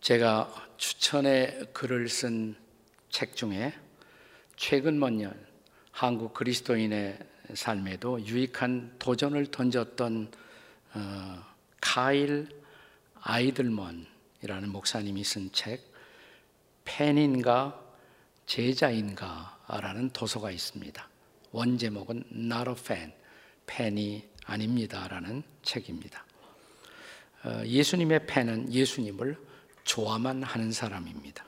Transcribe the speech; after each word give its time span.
제가 0.00 0.68
추천의 0.76 1.68
글을 1.72 2.08
쓴 2.08 2.56
책 3.10 3.34
중에 3.34 3.72
최근 4.56 4.98
몇 4.98 5.10
년 5.10 5.34
한국 5.90 6.34
그리스도인의 6.34 7.18
삶에도 7.54 8.24
유익한 8.24 8.94
도전을 8.98 9.46
던졌던 9.50 10.30
어, 10.94 11.44
카일 11.80 12.48
아이들먼이라는 13.20 14.68
목사님이 14.70 15.24
쓴 15.24 15.50
책 15.52 15.82
팬인가 16.84 17.82
제자인가라는 18.46 20.10
도서가 20.10 20.50
있습니다. 20.50 21.08
원 21.52 21.76
제목은 21.78 22.24
Not 22.32 22.70
a 22.70 22.76
Fan, 22.78 23.12
팬이 23.66 24.28
아닙니다라는 24.44 25.42
책입니다. 25.62 26.24
어, 27.44 27.62
예수님의 27.64 28.26
팬은 28.26 28.72
예수님을 28.72 29.47
좋아만 29.88 30.42
하는 30.42 30.70
사람입니다. 30.70 31.44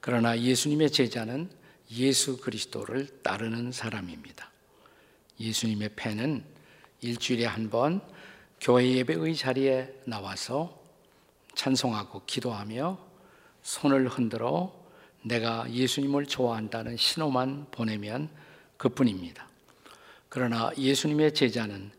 그러나 0.00 0.38
예수님의 0.38 0.90
제자는 0.92 1.50
예수 1.90 2.40
그리스도를 2.40 3.22
따르는 3.22 3.72
사람입니다. 3.72 4.48
예수님의 5.40 5.90
팬은 5.96 6.44
일주일에 7.00 7.46
한 7.46 7.68
번 7.68 8.00
교회 8.60 8.88
예배의 8.96 9.34
자리에 9.34 9.92
나와서 10.04 10.80
찬송하고 11.54 12.22
기도하며 12.26 12.98
손을 13.62 14.06
흔들어 14.06 14.78
내가 15.22 15.68
예수님을 15.70 16.26
좋아한다는 16.26 16.96
신호만 16.96 17.66
보내면 17.72 18.30
그뿐입니다. 18.76 19.48
그러나 20.28 20.70
예수님의 20.78 21.34
제자는 21.34 21.90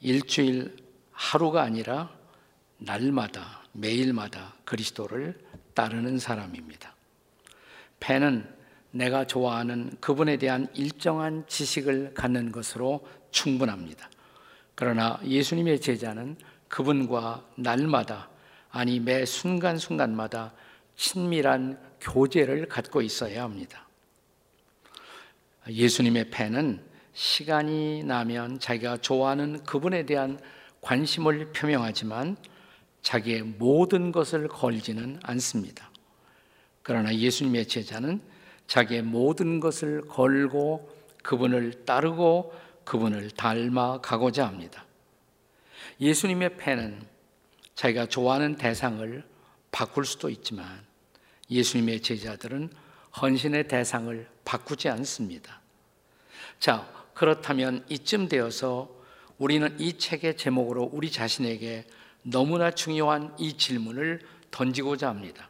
일주일 0.00 0.76
하루가 1.12 1.62
아니라 1.62 2.16
날마다 2.78 3.62
매일마다 3.72 4.54
그리스도를 4.64 5.38
따르는 5.74 6.18
사람입니다. 6.18 6.94
팬은 8.00 8.48
내가 8.90 9.26
좋아하는 9.26 9.92
그분에 10.00 10.36
대한 10.38 10.68
일정한 10.74 11.44
지식을 11.46 12.14
갖는 12.14 12.52
것으로 12.52 13.06
충분합니다. 13.30 14.08
그러나 14.74 15.20
예수님의 15.24 15.80
제자는 15.80 16.36
그분과 16.68 17.44
날마다 17.56 18.30
아니 18.70 19.00
매 19.00 19.24
순간순간마다 19.24 20.54
친밀한 20.96 21.78
교제를 22.00 22.68
갖고 22.68 23.02
있어야 23.02 23.42
합니다. 23.42 23.86
예수님의 25.68 26.30
팬은 26.30 26.82
시간이 27.12 28.04
나면 28.04 28.60
자기가 28.60 28.98
좋아하는 28.98 29.64
그분에 29.64 30.06
대한 30.06 30.38
관심을 30.80 31.52
표명하지만 31.52 32.36
자기의 33.02 33.42
모든 33.42 34.12
것을 34.12 34.48
걸지는 34.48 35.20
않습니다. 35.22 35.90
그러나 36.82 37.14
예수님의 37.14 37.68
제자는 37.68 38.20
자기의 38.66 39.02
모든 39.02 39.60
것을 39.60 40.02
걸고 40.02 40.90
그분을 41.22 41.84
따르고 41.84 42.54
그분을 42.84 43.30
닮아 43.30 44.00
가고자 44.00 44.46
합니다. 44.46 44.84
예수님의 46.00 46.56
팬은 46.56 47.02
자기가 47.74 48.06
좋아하는 48.06 48.56
대상을 48.56 49.24
바꿀 49.70 50.04
수도 50.04 50.30
있지만 50.30 50.66
예수님의 51.50 52.00
제자들은 52.00 52.70
헌신의 53.20 53.68
대상을 53.68 54.28
바꾸지 54.44 54.88
않습니다. 54.88 55.60
자, 56.58 56.88
그렇다면 57.14 57.84
이쯤 57.88 58.28
되어서 58.28 58.90
우리는 59.38 59.78
이 59.78 59.98
책의 59.98 60.36
제목으로 60.36 60.90
우리 60.92 61.10
자신에게 61.10 61.84
너무나 62.30 62.70
중요한 62.70 63.34
이 63.38 63.56
질문을 63.56 64.20
던지고자 64.50 65.08
합니다. 65.08 65.48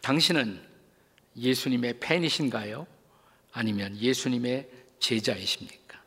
당신은 0.00 0.62
예수님의 1.36 2.00
팬이신가요? 2.00 2.86
아니면 3.52 3.96
예수님의 3.96 4.70
제자이십니까? 5.00 6.00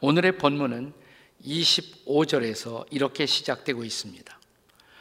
오늘의 0.00 0.38
본문은 0.38 0.92
25절에서 1.44 2.86
이렇게 2.90 3.26
시작되고 3.26 3.84
있습니다. 3.84 4.38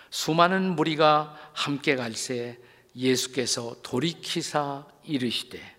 수많은 0.09 0.75
무리가 0.75 1.52
함께 1.53 1.96
갈새 1.96 2.59
예수께서 2.96 3.75
돌이키사 3.81 4.86
이르시되 5.03 5.75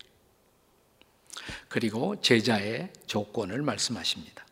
그리고 1.69 2.19
제자의 2.21 2.91
조건을 3.07 3.61
말씀하십니다. 3.61 4.44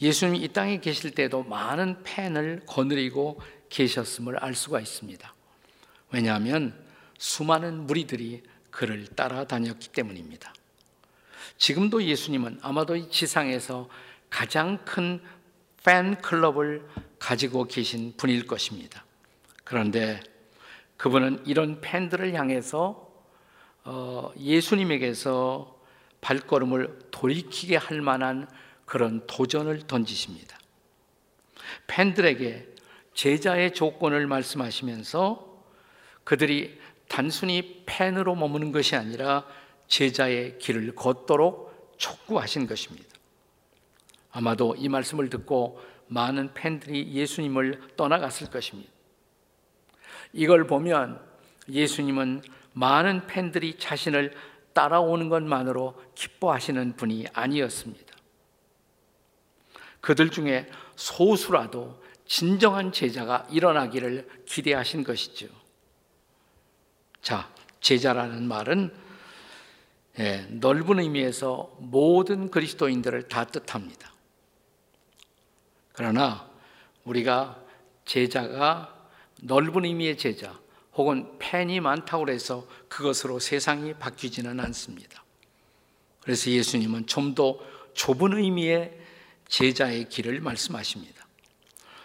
예수님이 0.00 0.40
이 0.40 0.48
땅에 0.48 0.80
계실 0.80 1.12
때도 1.12 1.44
많은 1.44 2.02
팬을 2.02 2.62
거느리고 2.66 3.40
계셨음을 3.68 4.38
알 4.38 4.54
수가 4.54 4.80
있습니다. 4.80 5.34
왜냐하면 6.10 6.74
수많은 7.18 7.86
무리들이 7.86 8.42
그를 8.70 9.06
따라다녔기 9.06 9.88
때문입니다. 9.88 10.52
지금도 11.58 12.02
예수님은 12.04 12.58
아마도 12.62 12.96
이 12.96 13.08
지상에서 13.10 13.88
가장 14.30 14.84
큰 14.84 15.20
팬클럽을 15.84 16.86
가지고 17.18 17.64
계신 17.64 18.14
분일 18.16 18.46
것입니다. 18.46 19.04
그런데 19.62 20.20
그분은 20.96 21.42
이런 21.46 21.80
팬들을 21.80 22.34
향해서 22.34 23.10
어, 23.84 24.32
예수님에게서 24.38 25.78
발걸음을 26.20 27.10
돌이키게 27.10 27.76
할 27.76 28.00
만한 28.00 28.48
그런 28.84 29.26
도전을 29.26 29.86
던지십니다. 29.86 30.58
팬들에게 31.86 32.68
제자의 33.14 33.72
조건을 33.74 34.26
말씀하시면서 34.26 35.54
그들이 36.24 36.78
단순히 37.08 37.82
팬으로 37.86 38.34
머무는 38.34 38.72
것이 38.72 38.96
아니라 38.96 39.46
제자의 39.86 40.58
길을 40.58 40.94
걷도록 40.94 41.94
촉구하신 41.98 42.66
것입니다. 42.66 43.08
아마도 44.32 44.74
이 44.76 44.88
말씀을 44.88 45.30
듣고 45.30 45.80
많은 46.08 46.54
팬들이 46.54 47.12
예수님을 47.12 47.96
떠나갔을 47.96 48.50
것입니다. 48.50 48.90
이걸 50.32 50.66
보면 50.66 51.20
예수님은 51.68 52.42
많은 52.72 53.26
팬들이 53.28 53.78
자신을 53.78 54.34
따라오는 54.72 55.28
것만으로 55.28 56.02
기뻐하시는 56.16 56.96
분이 56.96 57.26
아니었습니다. 57.32 58.13
그들 60.04 60.28
중에 60.28 60.68
소수라도 60.96 61.98
진정한 62.26 62.92
제자가 62.92 63.46
일어나기를 63.50 64.28
기대하신 64.44 65.02
것이죠. 65.02 65.46
자, 67.22 67.50
제자라는 67.80 68.46
말은 68.46 68.94
예, 70.18 70.46
넓은 70.50 70.98
의미에서 71.00 71.74
모든 71.78 72.50
그리스도인들을 72.50 73.28
다 73.28 73.46
뜻합니다. 73.46 74.12
그러나 75.94 76.50
우리가 77.04 77.58
제자가 78.04 79.08
넓은 79.40 79.86
의미의 79.86 80.18
제자 80.18 80.60
혹은 80.92 81.38
팬이 81.38 81.80
많다고 81.80 82.28
해서 82.28 82.66
그것으로 82.88 83.38
세상이 83.38 83.94
바뀌지는 83.94 84.60
않습니다. 84.60 85.24
그래서 86.20 86.50
예수님은 86.50 87.06
좀 87.06 87.34
더 87.34 87.58
좁은 87.94 88.36
의미의 88.36 89.03
제자의 89.54 90.08
길을 90.08 90.40
말씀하십니다. 90.40 91.24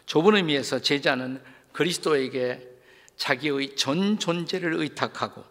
좁은 0.05 0.35
의미에서 0.35 0.83
제자는 0.83 1.41
그리스도에게 1.71 2.61
자기의 3.15 3.75
전 3.75 4.19
존재를 4.19 4.75
의탁하고 4.75 5.43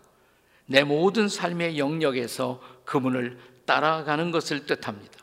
내 0.66 0.84
모든 0.84 1.28
삶의 1.28 1.76
영역에서 1.76 2.62
그분을 2.84 3.36
따라가는 3.64 4.30
것을 4.30 4.64
뜻합니다. 4.64 5.18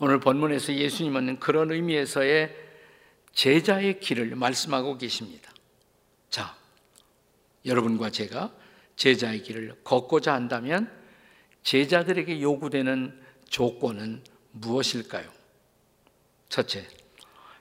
오늘 0.00 0.18
본문에서 0.18 0.74
예수님은 0.74 1.38
그런 1.38 1.70
의미에서의 1.70 2.56
제자의 3.32 4.00
길을 4.00 4.34
말씀하고 4.34 4.98
계십니다. 4.98 5.52
자, 6.30 6.56
여러분과 7.64 8.10
제가 8.10 8.52
제자의 8.96 9.44
길을 9.44 9.82
걷고자 9.84 10.34
한다면 10.34 10.90
제자들에게 11.62 12.42
요구되는 12.42 13.22
조건은 13.48 14.24
무엇일까요? 14.60 15.30
첫째, 16.48 16.86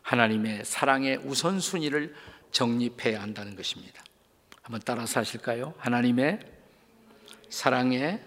하나님의 0.02 0.64
사랑의 0.64 1.18
우선순위를 1.18 2.16
정립해야 2.52 3.22
한다는 3.22 3.56
것입니다. 3.56 4.04
한번 4.62 4.82
따라서 4.86 5.20
하실까요? 5.20 5.74
하나님의 5.78 6.40
사랑의 7.50 8.24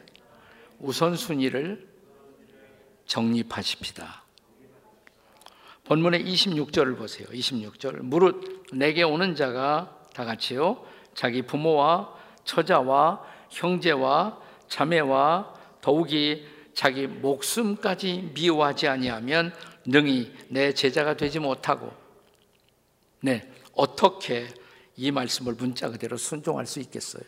우선순위를 0.79 1.89
정립하십시다. 3.07 4.25
본문의 5.85 6.25
26절을 6.25 6.97
보세요. 6.97 7.27
26절. 7.29 8.01
무릇 8.03 8.67
내게 8.73 9.03
오는 9.03 9.35
자가 9.35 9.99
다 10.15 10.25
같이요. 10.25 10.85
자기 11.15 11.43
부모와 11.43 12.15
처자와 12.45 13.23
형제와 13.51 14.41
자매와 14.69 15.55
더욱이 15.81 16.47
자기 16.81 17.07
목숨까지 17.07 18.31
미워하지 18.33 18.89
아니하면 18.89 19.53
능히 19.85 20.33
내 20.49 20.73
제자가 20.73 21.15
되지 21.15 21.39
못하고 21.39 21.93
네. 23.21 23.47
어떻게 23.75 24.49
이 24.97 25.11
말씀을 25.11 25.57
문자 25.57 25.91
그대로 25.91 26.17
순종할 26.17 26.65
수 26.65 26.81
있겠어요? 26.81 27.23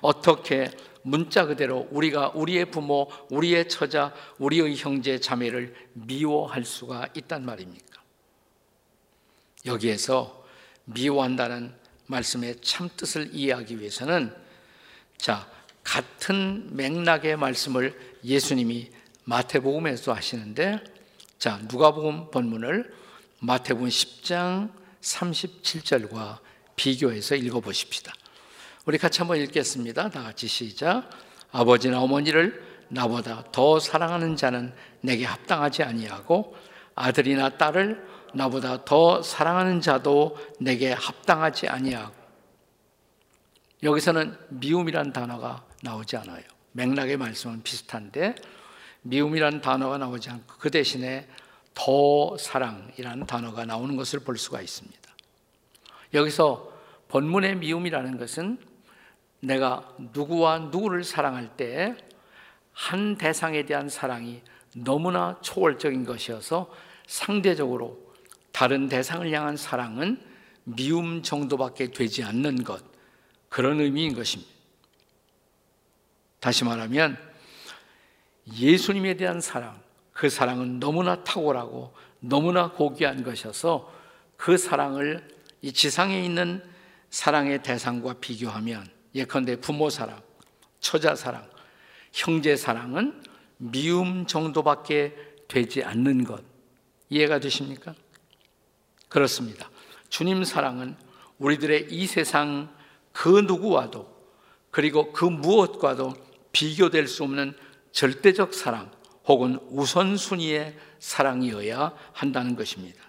어떻게 0.00 0.70
문자 1.02 1.44
그대로 1.44 1.88
우리가 1.90 2.30
우리의 2.30 2.70
부모, 2.70 3.10
우리의 3.28 3.68
처자, 3.68 4.14
우리의 4.38 4.76
형제 4.76 5.20
자매를 5.20 5.74
미워할 5.92 6.64
수가 6.64 7.08
있단 7.12 7.44
말입니까? 7.44 8.02
여기에서 9.66 10.42
미워한다는 10.86 11.74
말씀의 12.06 12.62
참 12.62 12.88
뜻을 12.96 13.28
이해하기 13.34 13.78
위해서는 13.78 14.34
자, 15.18 15.54
같은 15.86 16.68
맥락의 16.72 17.36
말씀을 17.36 17.96
예수님이 18.24 18.90
마태복음에서 19.24 20.12
하시는데 20.12 20.82
자, 21.38 21.60
누가복음 21.70 22.32
본문을 22.32 22.92
마태복음 23.38 23.88
10장 23.88 24.72
37절과 25.00 26.38
비교해서 26.74 27.36
읽어 27.36 27.60
보십시다. 27.60 28.12
우리 28.84 28.98
같이 28.98 29.20
한번 29.20 29.38
읽겠습니다. 29.38 30.10
다 30.10 30.24
같이 30.24 30.48
시작. 30.48 31.08
아버지나 31.52 32.00
어머니를 32.00 32.64
나보다 32.88 33.44
더 33.52 33.78
사랑하는 33.78 34.34
자는 34.34 34.74
내게 35.00 35.24
합당하지 35.24 35.84
아니하고 35.84 36.56
아들이나 36.96 37.58
딸을 37.58 38.04
나보다 38.34 38.84
더 38.84 39.22
사랑하는 39.22 39.80
자도 39.80 40.36
내게 40.58 40.92
합당하지 40.92 41.68
아니하고 41.68 42.14
여기서는 43.82 44.36
미움이란 44.48 45.12
단어가 45.12 45.64
나오지 45.86 46.16
않아요. 46.18 46.42
맥락의 46.72 47.16
말씀은 47.16 47.62
비슷한데 47.62 48.34
미움이란 49.02 49.60
단어가 49.60 49.98
나오지 49.98 50.30
않고 50.30 50.54
그 50.58 50.70
대신에 50.70 51.28
더 51.74 52.36
사랑이라는 52.36 53.26
단어가 53.26 53.64
나오는 53.64 53.96
것을 53.96 54.20
볼 54.20 54.36
수가 54.36 54.60
있습니다. 54.60 54.98
여기서 56.14 56.72
본문의 57.08 57.56
미움이라는 57.56 58.18
것은 58.18 58.58
내가 59.40 59.88
누구와 60.12 60.58
누구를 60.58 61.04
사랑할 61.04 61.56
때 61.56 61.94
한 62.76 63.16
대상에 63.16 63.64
대한 63.64 63.88
사랑이 63.88 64.42
너무나 64.74 65.38
초월적인 65.40 66.04
것이어서 66.04 66.70
상대적으로 67.06 67.98
다른 68.52 68.88
대상을 68.88 69.32
향한 69.32 69.56
사랑은 69.56 70.20
미움 70.64 71.22
정도밖에 71.22 71.90
되지 71.90 72.22
않는 72.22 72.64
것 72.64 72.84
그런 73.48 73.80
의미인 73.80 74.14
것입니다. 74.14 74.52
다시 76.40 76.64
말하면 76.64 77.18
예수님에 78.54 79.14
대한 79.14 79.40
사랑 79.40 79.80
그 80.12 80.28
사랑은 80.28 80.80
너무나 80.80 81.22
탁월하고 81.24 81.94
너무나 82.20 82.70
고귀한 82.70 83.22
것이어서 83.22 83.92
그 84.36 84.56
사랑을 84.56 85.26
이 85.62 85.72
지상에 85.72 86.22
있는 86.22 86.62
사랑의 87.10 87.62
대상과 87.62 88.14
비교하면 88.20 88.88
예컨대 89.14 89.56
부모 89.60 89.90
사랑, 89.90 90.20
처자 90.80 91.14
사랑, 91.14 91.48
형제 92.12 92.56
사랑은 92.56 93.22
미움 93.58 94.26
정도밖에 94.26 95.16
되지 95.48 95.82
않는 95.82 96.24
것 96.24 96.42
이해가 97.08 97.38
되십니까? 97.40 97.94
그렇습니다. 99.08 99.70
주님 100.08 100.44
사랑은 100.44 100.96
우리들의 101.38 101.88
이 101.90 102.06
세상 102.06 102.74
그 103.12 103.28
누구와도 103.40 104.14
그리고 104.70 105.12
그 105.12 105.24
무엇과도 105.24 106.14
비교될 106.56 107.06
수 107.06 107.22
없는 107.24 107.54
절대적 107.92 108.54
사랑 108.54 108.90
혹은 109.26 109.58
우선순위의 109.68 110.74
사랑이어야 110.98 111.94
한다는 112.14 112.56
것입니다. 112.56 113.04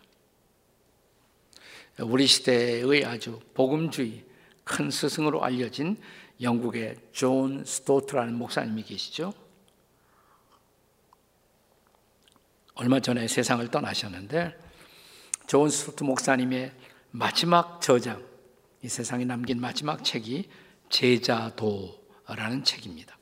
우리 2.00 2.28
시대의 2.28 3.06
아주 3.06 3.40
복음주의 3.54 4.26
큰 4.66 4.92
스승으로 4.92 5.46
알려진 5.46 5.96
영국의 6.42 6.98
존 7.14 7.64
스토트라는 7.64 8.34
목사님이 8.34 8.84
계시죠. 8.84 9.34
얼마 12.74 13.00
전에 13.00 13.30
세상을 13.30 13.66
떠나셨는데 13.70 14.60
존 15.48 15.70
스토트 15.70 16.04
목사님의 16.04 16.74
마지막 17.12 17.80
저작, 17.82 18.22
이 18.84 18.90
세상에 18.90 19.24
남긴 19.24 19.62
마지막 19.62 20.04
책이 20.04 20.50
제자도라는 20.90 22.66
책입니다. 22.66 23.17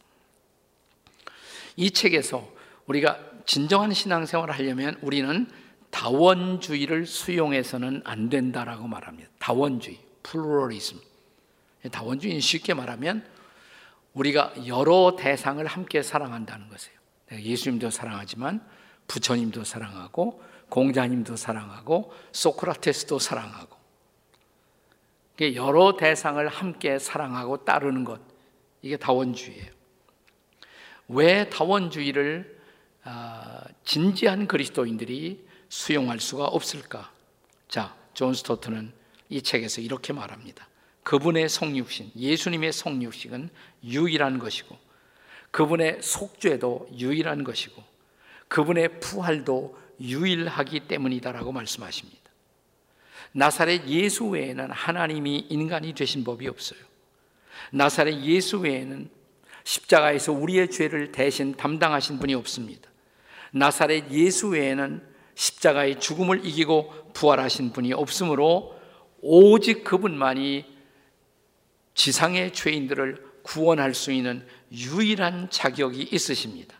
이 1.75 1.91
책에서 1.91 2.47
우리가 2.87 3.19
진정한 3.45 3.93
신앙생활을 3.93 4.53
하려면 4.53 4.97
우리는 5.01 5.49
다원주의를 5.91 7.05
수용해서는 7.05 8.01
안 8.03 8.29
된다라고 8.29 8.87
말합니다. 8.87 9.29
다원주의, 9.39 9.99
pluralism. 10.23 10.99
다원주의는 11.91 12.41
쉽게 12.41 12.73
말하면 12.73 13.25
우리가 14.13 14.53
여러 14.67 15.15
대상을 15.17 15.65
함께 15.65 16.01
사랑한다는 16.01 16.69
것이에요. 16.69 16.95
예수님도 17.31 17.89
사랑하지만 17.89 18.65
부처님도 19.07 19.63
사랑하고 19.63 20.41
공자님도 20.69 21.35
사랑하고 21.35 22.13
소크라테스도 22.31 23.19
사랑하고 23.19 23.75
여러 25.53 25.97
대상을 25.97 26.47
함께 26.47 26.97
사랑하고 26.97 27.65
따르는 27.65 28.03
것 28.03 28.21
이게 28.81 28.97
다원주의예요. 28.97 29.74
왜 31.07 31.49
다원주의를 31.49 32.55
아, 33.03 33.63
진지한 33.83 34.47
그리스도인들이 34.47 35.45
수용할 35.69 36.19
수가 36.19 36.45
없을까? 36.45 37.11
자, 37.67 37.95
존 38.13 38.33
스토트는 38.33 38.91
이 39.29 39.41
책에서 39.41 39.81
이렇게 39.81 40.13
말합니다. 40.13 40.67
그분의 41.03 41.49
성육신, 41.49 42.11
예수님의 42.15 42.73
성육신은 42.73 43.49
유일한 43.83 44.39
것이고, 44.39 44.75
그분의 45.51 46.01
속죄도 46.01 46.89
유일한 46.97 47.43
것이고, 47.43 47.83
그분의 48.47 48.99
부활도 48.99 49.77
유일하기 50.01 50.87
때문이다라고 50.87 51.51
말씀하십니다. 51.51 52.21
나사렛 53.33 53.87
예수 53.87 54.25
외에는 54.25 54.71
하나님이 54.71 55.47
인간이 55.49 55.93
되신 55.93 56.23
법이 56.23 56.47
없어요. 56.47 56.79
나사렛 57.71 58.21
예수 58.21 58.59
외에는 58.59 59.09
십자가에서 59.65 60.31
우리의 60.31 60.69
죄를 60.69 61.11
대신 61.11 61.55
담당하신 61.55 62.19
분이 62.19 62.33
없습니다. 62.35 62.89
나사렛 63.51 64.11
예수 64.11 64.49
외에는 64.49 65.01
십자가의 65.33 65.99
죽음을 65.99 66.45
이기고 66.45 67.11
부활하신 67.13 67.73
분이 67.73 67.93
없으므로 67.93 68.79
오직 69.21 69.83
그분만이 69.83 70.65
지상의 71.95 72.53
죄인들을 72.53 73.25
구원할 73.41 73.93
수 73.93 74.11
있는 74.11 74.47
유일한 74.71 75.49
자격이 75.49 76.09
있으십니다. 76.11 76.79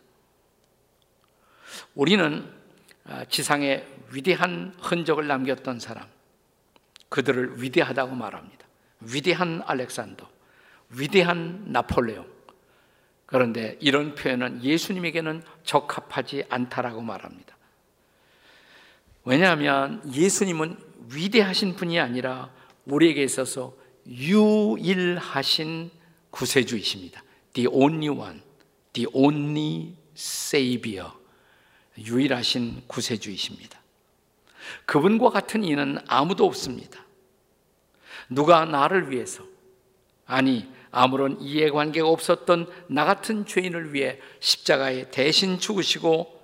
우리는 1.94 2.54
아, 3.04 3.24
지상에 3.24 3.84
위대한 4.12 4.74
흔적을 4.80 5.26
남겼던 5.26 5.78
사람, 5.78 6.06
그들을 7.08 7.62
위대하다고 7.62 8.14
말합니다. 8.14 8.66
위대한 9.00 9.62
알렉산더, 9.64 10.28
위대한 10.90 11.64
나폴레옹. 11.66 12.35
그런데 13.26 13.76
이런 13.80 14.14
표현은 14.14 14.62
예수님에게는 14.62 15.42
적합하지 15.64 16.44
않다라고 16.48 17.02
말합니다. 17.02 17.56
왜냐하면 19.24 20.00
예수님은 20.14 20.78
위대하신 21.12 21.74
분이 21.74 21.98
아니라 21.98 22.50
우리에게 22.84 23.22
있어서 23.24 23.74
유일하신 24.06 25.90
구세주이십니다. 26.30 27.22
The 27.54 27.68
only 27.68 28.08
one, 28.08 28.40
the 28.92 29.08
only 29.12 29.94
savior. 30.16 31.12
유일하신 31.98 32.82
구세주이십니다. 32.86 33.80
그분과 34.84 35.30
같은 35.30 35.64
이는 35.64 35.98
아무도 36.06 36.44
없습니다. 36.44 37.04
누가 38.28 38.64
나를 38.64 39.10
위해서, 39.10 39.44
아니, 40.26 40.68
아무런 40.96 41.38
이해관계가 41.42 42.08
없었던 42.08 42.70
나 42.86 43.04
같은 43.04 43.44
죄인을 43.44 43.92
위해 43.92 44.18
십자가에 44.40 45.10
대신 45.10 45.58
죽으시고 45.58 46.34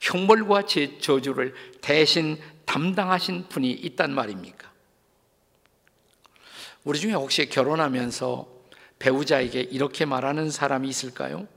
형벌과 0.00 0.66
제 0.66 0.98
저주를 1.00 1.52
대신 1.80 2.38
담당하신 2.64 3.48
분이 3.48 3.72
있단 3.72 4.14
말입니까? 4.14 4.70
우리 6.84 7.00
중에 7.00 7.14
혹시 7.14 7.48
결혼하면서 7.48 8.46
배우자에게 9.00 9.62
이렇게 9.62 10.04
말하는 10.04 10.48
사람이 10.48 10.88
있을까요? 10.88 11.48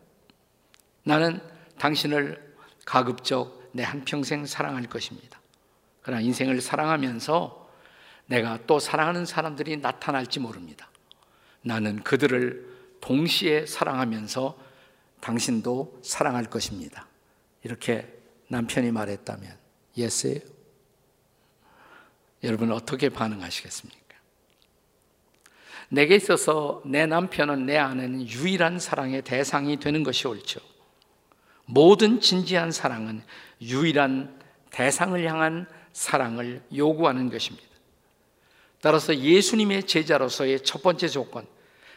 나는 1.04 1.40
당신을 1.78 2.56
가급적 2.86 3.70
내 3.72 3.84
한평생 3.84 4.48
사랑할 4.48 4.88
것입니다. 4.88 5.40
그러나 6.02 6.22
인생을 6.22 6.60
사랑하면서 6.60 7.70
내가 8.26 8.58
또 8.66 8.80
사랑하는 8.80 9.28
사람들이 9.28 9.78
나타날지 9.78 10.40
모릅니다. 10.40 10.91
나는 11.62 12.04
그들을 12.04 12.70
동시에 13.02 13.66
사랑하면서 13.66 14.58
당신도 15.20 16.00
사랑할 16.04 16.46
것입니다. 16.46 17.08
이렇게 17.64 18.08
남편이 18.48 18.92
말했다면 18.92 19.58
예스예요? 19.98 20.40
여러분 22.44 22.72
어떻게 22.72 23.10
반응하시겠습니까? 23.10 24.02
내게 25.90 26.16
있어서 26.16 26.82
내 26.86 27.06
남편은 27.06 27.66
내 27.66 27.78
아내는 27.78 28.28
유일한 28.28 28.80
사랑의 28.80 29.22
대상이 29.24 29.78
되는 29.78 30.04
것이 30.04 30.28
옳죠. 30.28 30.60
모든 31.66 32.20
진지한 32.20 32.72
사랑은 32.72 33.22
유일한 33.62 34.40
대상을 34.72 35.24
향한 35.30 35.68
사랑을 35.94 36.64
요구하는 36.76 37.30
것입니다. 37.30 37.71
따라서 38.82 39.16
예수님의 39.16 39.84
제자로서의 39.84 40.64
첫 40.64 40.82
번째 40.82 41.08
조건, 41.08 41.48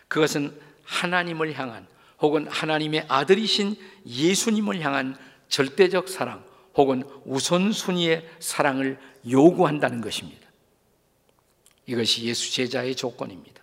그것은 0.08 0.58
하나님을 0.84 1.58
향한 1.58 1.86
혹은 2.20 2.46
하나님의 2.46 3.06
아들이신 3.08 3.76
예수님을 4.06 4.80
향한 4.80 5.16
절대적 5.48 6.08
사랑 6.08 6.44
혹은 6.74 7.04
우선순위의 7.24 8.28
사랑을 8.38 8.98
요구한다는 9.28 10.00
것입니다. 10.00 10.44
이것이 11.86 12.24
예수 12.24 12.52
제자의 12.52 12.94
조건입니다. 12.94 13.62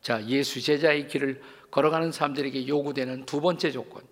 자, 0.00 0.24
예수 0.26 0.60
제자의 0.60 1.08
길을 1.08 1.40
걸어가는 1.70 2.12
사람들에게 2.12 2.66
요구되는 2.66 3.26
두 3.26 3.40
번째 3.40 3.70
조건. 3.70 4.02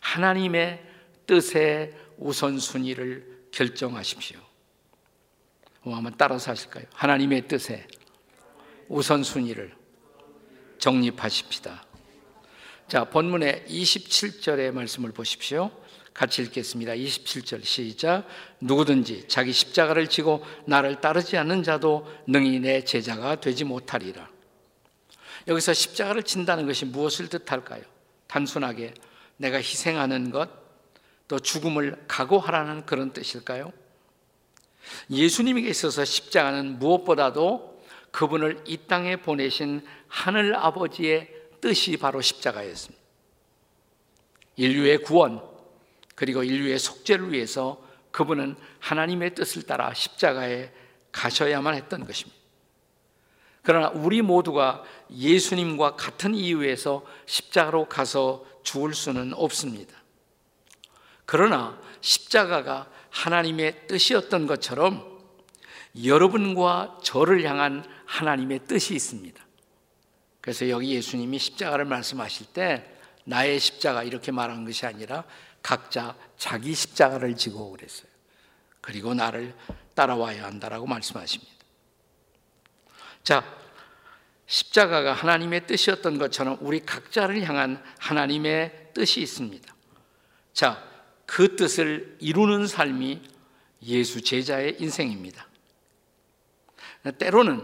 하나님의 0.00 0.82
뜻의 1.26 1.94
우선순위를 2.18 3.48
결정하십시오. 3.50 4.45
한번 5.94 6.14
따라서 6.16 6.50
하실까요? 6.50 6.84
하나님의 6.94 7.48
뜻에 7.48 7.86
우선순위를 8.88 9.74
정립하십시다. 10.78 11.84
자, 12.88 13.04
본문의 13.04 13.64
27절의 13.68 14.72
말씀을 14.72 15.12
보십시오. 15.12 15.70
같이 16.14 16.40
읽겠습니다. 16.42 16.92
27절 16.92 17.64
시작. 17.64 18.26
누구든지 18.60 19.28
자기 19.28 19.52
십자가를 19.52 20.08
지고 20.08 20.42
나를 20.66 21.00
따르지 21.00 21.36
않는 21.36 21.62
자도 21.62 22.10
능히 22.26 22.58
내 22.60 22.84
제자가 22.84 23.40
되지 23.40 23.64
못하리라. 23.64 24.28
여기서 25.48 25.74
십자가를 25.74 26.22
진다는 26.22 26.66
것이 26.66 26.86
무엇을 26.86 27.28
뜻할까요? 27.28 27.82
단순하게 28.28 28.94
내가 29.36 29.58
희생하는 29.58 30.30
것, 30.30 30.48
또 31.28 31.38
죽음을 31.38 32.04
각오하라는 32.08 32.86
그런 32.86 33.12
뜻일까요? 33.12 33.72
예수님에게 35.10 35.68
있어서 35.68 36.04
십자가는 36.04 36.78
무엇보다도 36.78 37.82
그분을 38.10 38.62
이 38.66 38.78
땅에 38.86 39.16
보내신 39.16 39.84
하늘 40.08 40.54
아버지의 40.54 41.28
뜻이 41.60 41.96
바로 41.96 42.20
십자가였습니다. 42.20 43.02
인류의 44.56 45.02
구원, 45.02 45.42
그리고 46.14 46.42
인류의 46.42 46.78
속죄를 46.78 47.32
위해서 47.32 47.84
그분은 48.10 48.56
하나님의 48.80 49.34
뜻을 49.34 49.62
따라 49.64 49.92
십자가에 49.92 50.72
가셔야만 51.12 51.74
했던 51.74 52.06
것입니다. 52.06 52.36
그러나 53.62 53.88
우리 53.88 54.22
모두가 54.22 54.84
예수님과 55.10 55.96
같은 55.96 56.34
이유에서 56.34 57.04
십자가로 57.26 57.88
가서 57.88 58.46
죽을 58.62 58.94
수는 58.94 59.34
없습니다. 59.34 59.94
그러나 61.26 61.78
십자가가 62.00 62.88
하나님의 63.16 63.86
뜻이었던 63.86 64.46
것처럼 64.46 65.16
여러분과 66.04 66.98
저를 67.02 67.44
향한 67.44 67.82
하나님의 68.04 68.66
뜻이 68.66 68.94
있습니다. 68.94 69.42
그래서 70.42 70.68
여기 70.68 70.94
예수님이 70.94 71.38
십자가를 71.38 71.86
말씀하실 71.86 72.48
때 72.52 72.86
나의 73.24 73.58
십자가 73.58 74.02
이렇게 74.02 74.30
말한 74.32 74.64
것이 74.64 74.84
아니라 74.84 75.24
각자 75.62 76.14
자기 76.36 76.74
십자가를 76.74 77.36
지고 77.36 77.70
그랬어요. 77.70 78.08
그리고 78.82 79.14
나를 79.14 79.54
따라와야 79.94 80.44
한다라고 80.44 80.86
말씀하십니다. 80.86 81.52
자, 83.24 83.42
십자가가 84.46 85.12
하나님의 85.14 85.66
뜻이었던 85.66 86.18
것처럼 86.18 86.58
우리 86.60 86.80
각자를 86.80 87.42
향한 87.42 87.82
하나님의 87.98 88.90
뜻이 88.94 89.20
있습니다. 89.22 89.74
자, 90.52 90.95
그 91.26 91.56
뜻을 91.56 92.16
이루는 92.20 92.66
삶이 92.66 93.20
예수 93.82 94.22
제자의 94.22 94.76
인생입니다. 94.80 95.46
때로는, 97.18 97.62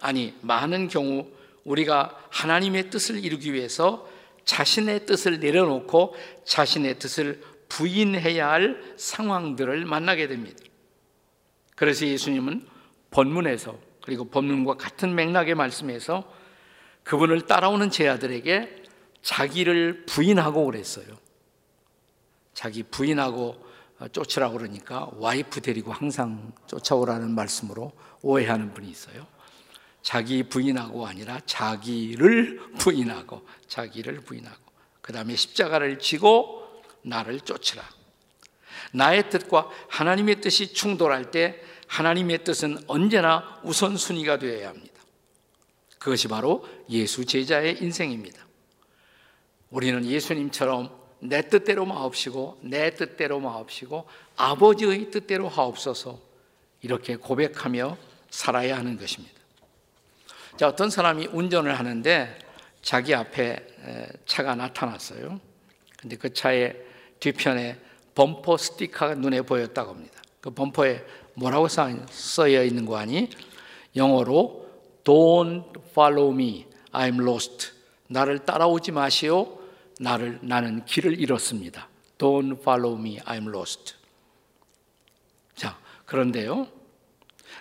아니, 0.00 0.34
많은 0.42 0.88
경우 0.88 1.26
우리가 1.64 2.16
하나님의 2.30 2.90
뜻을 2.90 3.24
이루기 3.24 3.52
위해서 3.52 4.08
자신의 4.44 5.04
뜻을 5.06 5.40
내려놓고 5.40 6.14
자신의 6.44 6.98
뜻을 6.98 7.42
부인해야 7.68 8.48
할 8.48 8.94
상황들을 8.96 9.84
만나게 9.84 10.26
됩니다. 10.26 10.58
그래서 11.76 12.06
예수님은 12.06 12.66
본문에서 13.10 13.78
그리고 14.02 14.24
본문과 14.24 14.74
같은 14.74 15.14
맥락의 15.14 15.54
말씀에서 15.54 16.32
그분을 17.04 17.42
따라오는 17.42 17.90
제자들에게 17.90 18.84
자기를 19.20 20.06
부인하고 20.06 20.64
그랬어요. 20.64 21.06
자기 22.58 22.82
부인하고 22.82 23.54
쫓으라고 24.10 24.58
그러니까 24.58 25.08
와이프 25.12 25.60
데리고 25.60 25.92
항상 25.92 26.50
쫓아오라는 26.66 27.30
말씀으로 27.30 27.92
오해하는 28.20 28.74
분이 28.74 28.90
있어요. 28.90 29.28
자기 30.02 30.42
부인하고 30.42 31.06
아니라 31.06 31.38
자기를 31.46 32.72
부인하고 32.78 33.46
자기를 33.68 34.22
부인하고 34.22 34.58
그 35.00 35.12
다음에 35.12 35.36
십자가를 35.36 36.00
지고 36.00 36.82
나를 37.02 37.38
쫓으라. 37.42 37.88
나의 38.92 39.30
뜻과 39.30 39.68
하나님의 39.88 40.40
뜻이 40.40 40.72
충돌할 40.72 41.30
때 41.30 41.62
하나님의 41.86 42.42
뜻은 42.42 42.78
언제나 42.88 43.60
우선순위가 43.62 44.40
되어야 44.40 44.70
합니다. 44.70 45.00
그것이 46.00 46.26
바로 46.26 46.66
예수 46.90 47.24
제자의 47.24 47.80
인생입니다. 47.80 48.44
우리는 49.70 50.04
예수님처럼 50.04 50.97
내 51.20 51.48
뜻대로 51.48 51.84
마옵시고 51.84 52.58
내 52.62 52.90
뜻대로 52.90 53.40
마옵시고 53.40 54.06
아버지의 54.36 55.10
뜻대로 55.10 55.48
하옵소서 55.48 56.18
이렇게 56.82 57.16
고백하며 57.16 57.96
살아야 58.30 58.78
하는 58.78 58.98
것입니다. 58.98 59.34
자, 60.56 60.68
어떤 60.68 60.90
사람이 60.90 61.28
운전을 61.32 61.78
하는데 61.78 62.38
자기 62.82 63.14
앞에 63.14 63.66
차가 64.26 64.54
나타났어요. 64.54 65.40
근데 65.98 66.16
그 66.16 66.32
차의 66.32 66.76
뒤편에 67.20 67.78
범퍼 68.14 68.56
스티커가 68.56 69.14
눈에 69.14 69.42
보였다고 69.42 69.92
합니다. 69.92 70.20
그 70.40 70.50
범퍼에 70.50 71.04
뭐라고 71.34 71.68
써여 71.68 72.64
있는 72.64 72.86
거 72.86 72.96
아니? 72.96 73.30
영어로 73.94 74.68
Don't 75.04 75.64
follow 75.90 76.32
me, 76.32 76.66
I'm 76.92 77.20
lost. 77.20 77.72
나를 78.08 78.40
따라오지 78.40 78.92
마시오. 78.92 79.57
나를 79.98 80.38
나는 80.42 80.84
길을 80.84 81.20
잃었습니다. 81.20 81.88
Don't 82.18 82.60
follow 82.60 82.98
me, 82.98 83.18
I'm 83.20 83.48
lost. 83.48 83.94
자, 85.54 85.78
그런데요. 86.06 86.68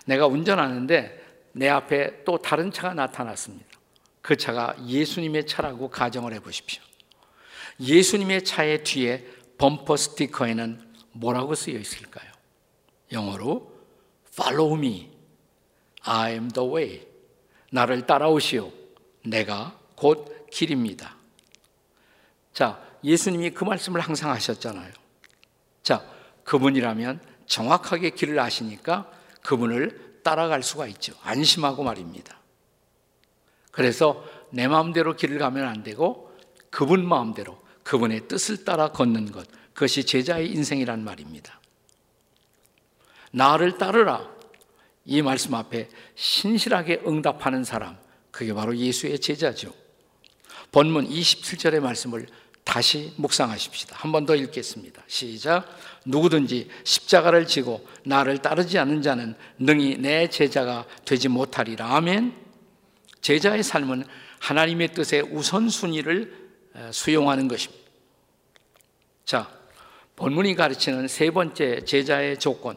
내가 0.06 0.28
운전하는데 0.28 1.50
내 1.54 1.70
앞에 1.70 2.24
또 2.24 2.38
다른 2.38 2.72
차가 2.72 2.94
나타났습니다. 2.94 3.66
그 4.22 4.36
차가 4.36 4.76
예수님의 4.86 5.48
차라고 5.48 5.90
가정을 5.90 6.34
해 6.34 6.40
보십시오. 6.40 6.82
예수님의 7.80 8.44
차의 8.44 8.84
뒤에 8.84 9.26
범퍼 9.58 9.98
스티커에는 9.98 10.94
뭐라고 11.14 11.56
쓰여 11.56 11.78
있을까요? 11.78 12.32
영어로 13.12 13.76
Follow 14.32 14.78
me. 14.78 15.10
I 16.02 16.34
am 16.34 16.50
the 16.52 16.70
way. 16.70 17.08
나를 17.72 18.06
따라오시오. 18.06 18.72
내가 19.26 19.80
곧 19.96 20.48
길입니다. 20.52 21.17
자, 22.58 22.82
예수님이 23.04 23.52
그 23.52 23.64
말씀을 23.66 24.02
항상 24.02 24.32
하셨잖아요. 24.32 24.92
자, 25.84 26.04
그분이라면 26.44 27.22
정확하게 27.46 28.10
길을 28.10 28.40
아시니까 28.40 29.12
그분을 29.44 30.22
따라갈 30.24 30.64
수가 30.64 30.88
있죠. 30.88 31.14
안심하고 31.22 31.84
말입니다. 31.84 32.36
그래서 33.70 34.26
내 34.50 34.68
마음대로 34.68 35.16
길을 35.16 35.38
가면 35.38 35.68
안 35.68 35.84
되고 35.84 36.36
그분 36.72 37.08
마음대로 37.08 37.62
그분의 37.84 38.28
뜻을 38.28 38.66
따라 38.66 38.92
걷는 38.92 39.32
것. 39.32 39.48
그것이 39.76 40.04
제자의 40.04 40.52
인생이란 40.52 41.04
말입니다. 41.04 41.62
나를 43.30 43.78
따르라. 43.78 44.28
이 45.06 45.22
말씀 45.22 45.54
앞에 45.54 45.90
신실하게 46.16 47.04
응답하는 47.06 47.64
사람, 47.64 48.00
그게 48.32 48.52
바로 48.52 48.76
예수의 48.76 49.20
제자죠. 49.20 49.72
본문 50.72 51.08
27절의 51.10 51.80
말씀을 51.80 52.28
다시 52.68 53.14
묵상하십시다. 53.16 53.96
한 53.98 54.12
번 54.12 54.26
더 54.26 54.36
읽겠습니다. 54.36 55.02
시작. 55.08 55.66
누구든지 56.06 56.70
십자가를 56.84 57.48
지고 57.48 57.88
나를 58.04 58.40
따르지 58.40 58.78
않는 58.78 59.02
자는 59.02 59.36
능히 59.58 59.98
내 59.98 60.28
제자가 60.30 60.86
되지 61.06 61.30
못하리라. 61.30 61.96
아멘. 61.96 62.36
제자의 63.22 63.64
삶은 63.64 64.04
하나님의 64.40 64.90
뜻의 64.90 65.22
우선순위를 65.32 66.50
수용하는 66.92 67.48
것입니다. 67.48 67.90
자, 69.24 69.50
본문이 70.18 70.56
가르치는 70.56 71.08
세 71.08 71.32
번째 71.32 71.86
제자의 71.86 72.38
조건. 72.38 72.76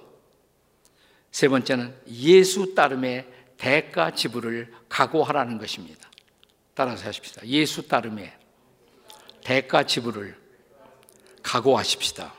세 1.32 1.48
번째는 1.48 1.94
예수 2.08 2.74
따름의 2.76 3.26
대가 3.56 4.12
지불을 4.12 4.72
각오하라는 4.88 5.58
것입니다. 5.58 6.08
따라서 6.74 7.06
하십시다. 7.08 7.44
예수 7.46 7.86
따름의 7.88 8.32
대가 9.50 9.82
지불을 9.82 10.36
각오하십시다. 11.42 12.32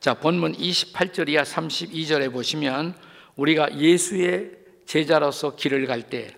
자, 0.00 0.14
본문 0.14 0.54
28절 0.54 1.28
이하 1.28 1.42
32절에 1.42 2.32
보시면 2.32 2.94
우리가 3.36 3.78
예수의 3.78 4.52
제자로서 4.86 5.56
길을 5.56 5.86
갈 5.86 6.08
때 6.08 6.34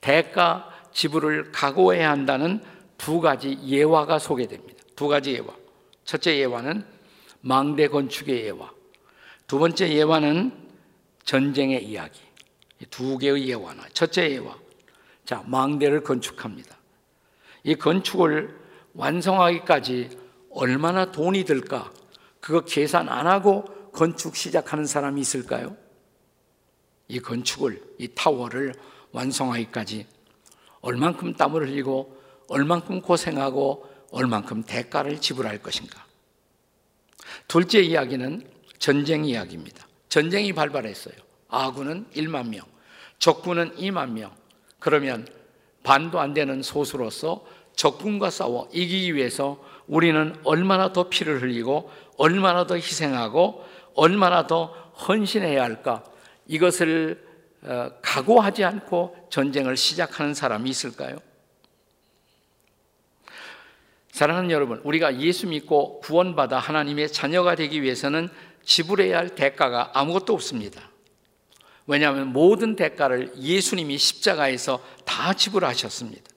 대가 0.00 0.68
지불을 0.92 1.52
각오해야 1.52 2.10
한다는 2.10 2.60
두 2.98 3.20
가지 3.20 3.56
예화가 3.64 4.18
소개됩니다. 4.18 4.82
두 4.96 5.06
가지 5.06 5.34
예화. 5.34 5.54
첫째 6.04 6.36
예화는 6.38 6.84
망대 7.40 7.86
건축의 7.86 8.46
예화. 8.46 8.68
두 9.46 9.60
번째 9.60 9.94
예화는 9.94 10.50
전쟁의 11.22 11.84
이야기. 11.84 12.20
두 12.90 13.16
개의 13.16 13.48
예화나. 13.48 13.84
첫째 13.92 14.28
예화. 14.28 14.56
자, 15.24 15.44
망대를 15.46 16.02
건축합니다. 16.02 16.76
이 17.62 17.76
건축을 17.76 18.61
완성하기까지 18.94 20.18
얼마나 20.50 21.10
돈이 21.10 21.44
들까? 21.44 21.92
그거 22.40 22.60
계산 22.60 23.08
안 23.08 23.26
하고 23.26 23.64
건축 23.92 24.36
시작하는 24.36 24.84
사람이 24.86 25.20
있을까요? 25.20 25.76
이 27.08 27.20
건축을, 27.20 27.82
이 27.98 28.08
타워를 28.08 28.74
완성하기까지 29.12 30.06
얼만큼 30.80 31.34
땀을 31.34 31.68
흘리고 31.68 32.20
얼만큼 32.48 33.02
고생하고 33.02 33.88
얼만큼 34.10 34.64
대가를 34.64 35.20
지불할 35.20 35.62
것인가. 35.62 36.04
둘째 37.48 37.80
이야기는 37.80 38.46
전쟁 38.78 39.24
이야기입니다. 39.24 39.86
전쟁이 40.08 40.52
발발했어요. 40.52 41.14
아군은 41.48 42.06
1만 42.14 42.48
명, 42.48 42.62
적군은 43.18 43.76
2만 43.76 44.10
명. 44.10 44.34
그러면 44.78 45.26
반도 45.82 46.20
안 46.20 46.34
되는 46.34 46.62
소수로서 46.62 47.44
적군과 47.76 48.30
싸워 48.30 48.68
이기기 48.72 49.14
위해서 49.14 49.62
우리는 49.86 50.34
얼마나 50.44 50.92
더 50.92 51.08
피를 51.08 51.42
흘리고 51.42 51.90
얼마나 52.16 52.66
더 52.66 52.76
희생하고 52.76 53.64
얼마나 53.94 54.46
더 54.46 54.66
헌신해야 55.06 55.62
할까? 55.62 56.04
이것을 56.46 57.32
어, 57.62 57.90
각오하지 58.02 58.64
않고 58.64 59.28
전쟁을 59.30 59.76
시작하는 59.76 60.34
사람이 60.34 60.68
있을까요? 60.68 61.16
사랑하는 64.10 64.50
여러분, 64.50 64.80
우리가 64.84 65.20
예수 65.20 65.46
믿고 65.46 66.00
구원받아 66.00 66.58
하나님의 66.58 67.12
자녀가 67.12 67.54
되기 67.54 67.82
위해서는 67.82 68.28
지불해야 68.64 69.16
할 69.16 69.34
대가가 69.34 69.90
아무것도 69.94 70.34
없습니다. 70.34 70.90
왜냐하면 71.86 72.28
모든 72.28 72.76
대가를 72.76 73.32
예수님이 73.38 73.98
십자가에서 73.98 74.84
다 75.04 75.32
지불하셨습니다. 75.32 76.31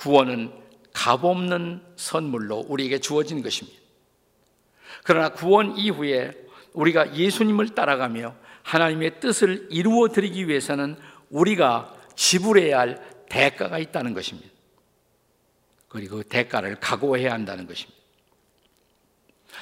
구원은 0.00 0.50
값없는 0.92 1.82
선물로 1.96 2.64
우리에게 2.68 2.98
주어진 2.98 3.42
것입니다. 3.42 3.78
그러나 5.04 5.28
구원 5.30 5.76
이후에 5.76 6.32
우리가 6.72 7.14
예수님을 7.14 7.74
따라가며 7.74 8.34
하나님의 8.62 9.20
뜻을 9.20 9.68
이루어 9.70 10.08
드리기 10.08 10.48
위해서는 10.48 10.96
우리가 11.28 11.94
지불해야 12.16 12.78
할 12.78 13.26
대가가 13.28 13.78
있다는 13.78 14.14
것입니다. 14.14 14.48
그리고 15.88 16.18
그 16.18 16.24
대가를 16.24 16.76
각오해야 16.80 17.32
한다는 17.32 17.66
것입니다. 17.66 17.98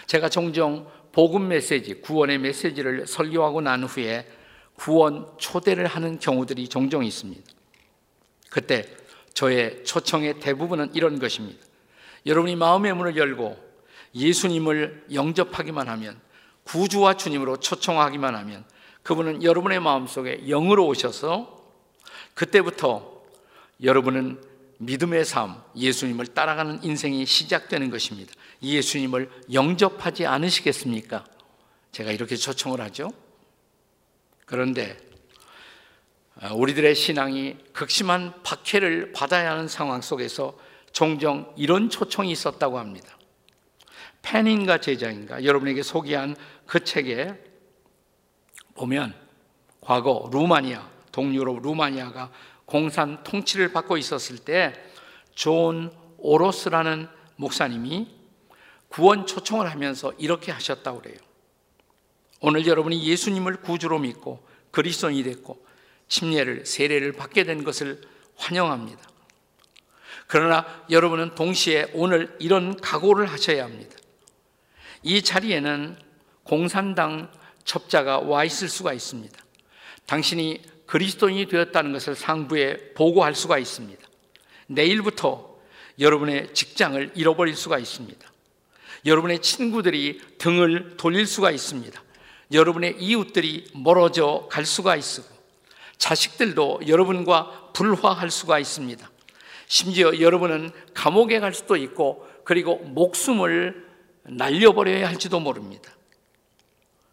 제가 0.06 0.28
종종 0.28 0.90
복음 1.12 1.48
메시지, 1.48 1.94
구원의 1.94 2.38
메시지를 2.38 3.06
설교하고 3.06 3.60
난 3.60 3.84
후에 3.84 4.26
구원 4.74 5.26
초대를 5.38 5.86
하는 5.86 6.18
경우들이 6.18 6.68
종종 6.68 7.04
있습니다. 7.04 7.42
그때 8.50 8.84
저의 9.34 9.84
초청의 9.84 10.40
대부분은 10.40 10.94
이런 10.94 11.18
것입니다. 11.18 11.64
여러분이 12.26 12.56
마음의 12.56 12.94
문을 12.94 13.16
열고 13.16 13.56
예수님을 14.14 15.06
영접하기만 15.12 15.88
하면 15.88 16.20
구주와 16.64 17.16
주님으로 17.16 17.58
초청하기만 17.58 18.34
하면 18.34 18.64
그분은 19.02 19.42
여러분의 19.42 19.80
마음속에 19.80 20.42
영으로 20.48 20.86
오셔서 20.86 21.56
그때부터 22.34 23.22
여러분은 23.82 24.42
믿음의 24.78 25.24
삶, 25.24 25.60
예수님을 25.76 26.28
따라가는 26.28 26.84
인생이 26.84 27.26
시작되는 27.26 27.90
것입니다. 27.90 28.32
예수님을 28.62 29.30
영접하지 29.52 30.26
않으시겠습니까? 30.26 31.24
제가 31.90 32.12
이렇게 32.12 32.36
초청을 32.36 32.80
하죠. 32.82 33.10
그런데 34.44 34.96
아, 35.00 35.07
우리들의 36.54 36.94
신앙이 36.94 37.56
극심한 37.72 38.42
박해를 38.42 39.12
받아야 39.12 39.52
하는 39.52 39.68
상황 39.68 40.00
속에서 40.00 40.56
종종 40.92 41.52
이런 41.56 41.90
초청이 41.90 42.30
있었다고 42.30 42.78
합니다. 42.78 43.16
팬인가 44.22 44.78
제자인가 44.78 45.44
여러분에게 45.44 45.82
소개한 45.82 46.36
그 46.66 46.84
책에 46.84 47.34
보면 48.74 49.14
과거 49.80 50.28
루마니아, 50.32 50.88
동유럽 51.12 51.62
루마니아가 51.62 52.30
공산 52.66 53.22
통치를 53.24 53.72
받고 53.72 53.96
있었을 53.96 54.38
때 54.38 54.88
존 55.38 55.92
오로스라는 56.16 57.06
목사님이 57.36 58.08
구원 58.88 59.24
초청을 59.24 59.70
하면서 59.70 60.12
이렇게 60.18 60.50
하셨다고 60.50 61.00
그래요. 61.00 61.16
오늘 62.40 62.66
여러분이 62.66 63.06
예수님을 63.06 63.58
구주로 63.60 64.00
믿고 64.00 64.44
그리스도인이 64.72 65.22
됐고 65.22 65.64
침례를 66.08 66.66
세례를 66.66 67.12
받게 67.12 67.44
된 67.44 67.64
것을 67.64 68.00
환영합니다. 68.36 69.00
그러나 70.26 70.66
여러분은 70.90 71.34
동시에 71.34 71.90
오늘 71.94 72.34
이런 72.38 72.76
각오를 72.76 73.26
하셔야 73.26 73.64
합니다. 73.64 73.96
이 75.02 75.22
자리에는 75.22 75.96
공산당 76.42 77.30
첩자가 77.64 78.20
와 78.20 78.44
있을 78.44 78.68
수가 78.68 78.92
있습니다. 78.92 79.38
당신이 80.06 80.62
그리스도인이 80.86 81.46
되었다는 81.46 81.92
것을 81.92 82.14
상부에 82.14 82.94
보고할 82.94 83.34
수가 83.34 83.58
있습니다. 83.58 84.02
내일부터 84.68 85.58
여러분의 85.98 86.54
직장을 86.54 87.12
잃어버릴 87.14 87.54
수가 87.54 87.78
있습니다. 87.78 88.32
여러분의 89.04 89.40
친구들이 89.40 90.20
등을 90.38 90.96
돌릴 90.96 91.26
수가 91.26 91.50
있습니다. 91.50 92.02
여러분의 92.52 92.96
이웃들이 92.98 93.68
멀어져 93.74 94.48
갈 94.50 94.64
수가 94.64 94.96
있고, 94.96 95.37
자식들도 95.98 96.82
여러분과 96.86 97.72
불화할 97.72 98.30
수가 98.30 98.58
있습니다. 98.58 99.10
심지어 99.66 100.18
여러분은 100.20 100.70
감옥에 100.94 101.40
갈 101.40 101.52
수도 101.52 101.76
있고, 101.76 102.26
그리고 102.44 102.76
목숨을 102.76 103.86
날려버려야 104.22 105.06
할지도 105.08 105.40
모릅니다. 105.40 105.92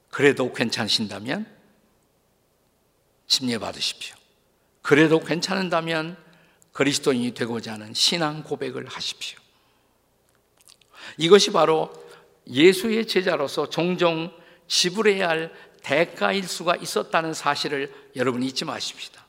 그래도 0.10 0.54
괜찮으신다면 0.54 1.46
침례 3.28 3.58
받으십시오. 3.58 4.16
그래도 4.82 5.20
괜찮은다면 5.20 6.16
그리스도인이 6.72 7.34
되고자 7.34 7.74
하는 7.74 7.94
신앙 7.94 8.44
고백을 8.44 8.86
하십시오. 8.88 9.40
이것이 11.18 11.52
바로 11.52 11.92
예수의 12.48 13.08
제자로서 13.08 13.70
종종 13.70 14.32
지불해야 14.68 15.30
할 15.30 15.54
대가일 15.86 16.48
수가 16.48 16.76
있었다는 16.78 17.36
사실을 17.36 17.94
여러분 18.16 18.42
잊지 18.42 18.66
마십시다. 18.66 19.24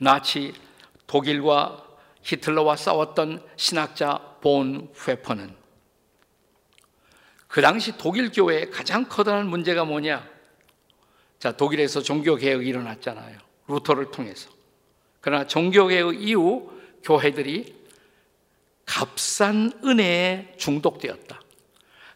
나치 0.00 0.52
독일과 1.06 1.86
히틀러와 2.22 2.74
싸웠던 2.74 3.46
신학자 3.54 4.18
본 4.40 4.92
회퍼는 5.06 5.54
그 7.46 7.60
당시 7.60 7.96
독일 7.98 8.32
교회의 8.32 8.72
가장 8.72 9.08
커다란 9.08 9.46
문제가 9.46 9.84
뭐냐? 9.84 10.28
자, 11.38 11.52
독일에서 11.52 12.02
종교 12.02 12.34
개혁이 12.34 12.66
일어났잖아요. 12.66 13.38
루터를 13.68 14.10
통해서. 14.10 14.50
그러나 15.20 15.46
종교 15.46 15.86
개혁 15.86 16.20
이후 16.20 16.72
교회들이 17.04 17.76
값싼 18.86 19.72
은혜에 19.84 20.54
중독되었다. 20.58 21.40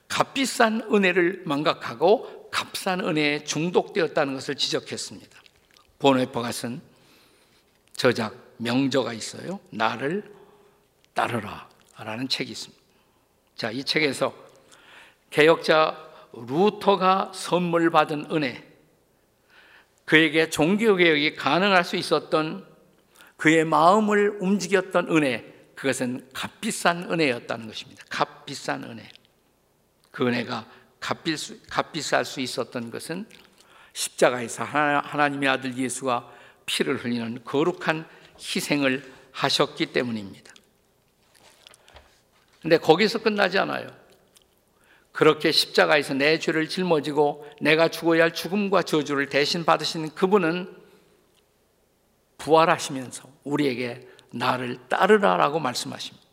값비싼 0.08 0.82
은혜를 0.92 1.42
망각하고 1.46 2.43
값싼 2.54 3.00
은혜에 3.00 3.42
중독되었다는 3.42 4.34
것을 4.34 4.54
지적했습니다. 4.54 5.42
쓴 6.52 6.80
저작 7.96 8.36
명저가 8.58 9.12
있어요. 9.12 9.58
나를 9.70 10.32
따르라 11.14 11.68
라는 11.98 12.28
책이 12.28 12.52
있습니다. 12.52 12.82
자, 13.56 13.72
이 13.72 13.82
책에서 13.82 14.32
개혁자 15.30 15.98
루터가 16.32 17.32
선물 17.34 17.90
받은 17.90 18.30
은혜, 18.30 18.64
그에게 20.04 20.48
종교개혁이 20.48 21.34
가능할 21.34 21.82
수 21.84 21.96
있었던 21.96 22.66
그의 23.36 23.64
마음을 23.64 24.38
움직였던 24.40 25.08
은혜, 25.10 25.52
그것은 25.74 26.28
값비싼 26.32 27.10
은혜였다는 27.10 27.66
것입니다. 27.66 28.04
값비싼 28.08 28.84
은혜. 28.84 29.08
그 30.12 30.26
은혜가 30.26 30.83
값비쌀 31.70 32.24
수 32.24 32.40
있었던 32.40 32.90
것은 32.90 33.26
십자가에서 33.92 34.64
하나 34.64 35.28
님의 35.28 35.48
아들 35.48 35.76
예수가 35.76 36.32
피를 36.64 36.96
흘리는 36.96 37.44
거룩한 37.44 38.08
희생을 38.38 39.12
하셨기 39.32 39.86
때문입니다. 39.86 40.52
근데 42.62 42.78
거기서 42.78 43.18
끝나지 43.18 43.58
않아요. 43.58 43.94
그렇게 45.12 45.52
십자가에서 45.52 46.14
내 46.14 46.38
죄를 46.38 46.68
짊어지고 46.68 47.46
내가 47.60 47.88
죽어야 47.88 48.24
할 48.24 48.34
죽음과 48.34 48.82
저주를 48.82 49.28
대신 49.28 49.64
받으신 49.64 50.14
그분은 50.14 50.74
부활하시면서 52.38 53.28
우리에게 53.44 54.08
나를 54.30 54.78
따르라라고 54.88 55.60
말씀하십니다. 55.60 56.24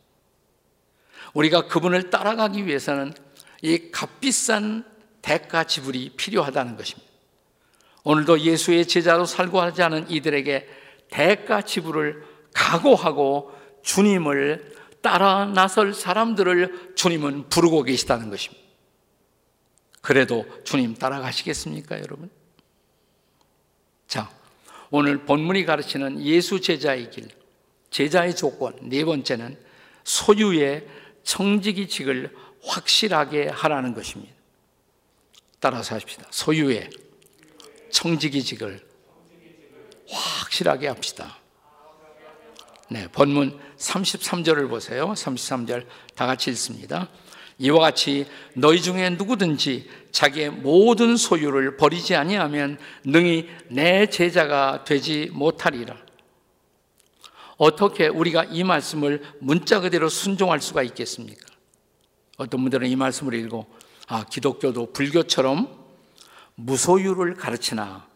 우리가 1.34 1.68
그분을 1.68 2.10
따라가기 2.10 2.66
위해서는 2.66 3.14
이 3.62 3.90
값비싼 3.90 4.84
대가 5.22 5.64
지불이 5.64 6.10
필요하다는 6.16 6.76
것입니다. 6.76 7.10
오늘도 8.04 8.40
예수의 8.40 8.86
제자로 8.86 9.24
살고 9.24 9.60
하지 9.60 9.82
않은 9.82 10.10
이들에게 10.10 10.68
대가 11.10 11.62
지불을 11.62 12.24
각오하고 12.52 13.52
주님을 13.82 14.74
따라 15.00 15.46
나설 15.46 15.94
사람들을 15.94 16.94
주님은 16.96 17.48
부르고 17.48 17.84
계시다는 17.84 18.30
것입니다. 18.30 18.62
그래도 20.00 20.44
주님 20.64 20.94
따라가시겠습니까, 20.94 22.00
여러분? 22.00 22.28
자, 24.08 24.28
오늘 24.90 25.24
본문이 25.24 25.64
가르치는 25.64 26.22
예수 26.22 26.60
제자의 26.60 27.10
길, 27.10 27.28
제자의 27.90 28.34
조건, 28.34 28.76
네 28.82 29.04
번째는 29.04 29.56
소유의 30.04 30.86
청지기직을 31.22 32.34
확실하게 32.64 33.48
하라는 33.48 33.94
것입니다. 33.94 34.32
따라서 35.60 35.94
하십시다. 35.94 36.26
소유의 36.30 36.90
청지기직을 37.90 38.84
확실하게 40.08 40.88
합시다. 40.88 41.38
네, 42.88 43.08
본문 43.08 43.58
33절을 43.78 44.68
보세요. 44.68 45.12
33절 45.12 45.86
다 46.14 46.26
같이 46.26 46.50
읽습니다. 46.50 47.08
이와 47.58 47.80
같이 47.80 48.26
너희 48.54 48.82
중에 48.82 49.10
누구든지 49.10 49.88
자기의 50.10 50.50
모든 50.50 51.16
소유를 51.16 51.76
버리지 51.76 52.16
아니하면 52.16 52.78
능히 53.04 53.48
내 53.68 54.06
제자가 54.06 54.84
되지 54.84 55.30
못하리라. 55.32 55.96
어떻게 57.56 58.08
우리가 58.08 58.44
이 58.44 58.64
말씀을 58.64 59.22
문자 59.38 59.80
그대로 59.80 60.08
순종할 60.08 60.60
수가 60.60 60.82
있겠습니까? 60.82 61.51
어떤 62.42 62.60
분들은 62.62 62.88
이 62.88 62.96
말씀을 62.96 63.34
읽고 63.34 63.66
아, 64.08 64.24
기독교도 64.24 64.92
불교처럼 64.92 65.80
무소유를 66.56 67.34
가르치나 67.34 68.06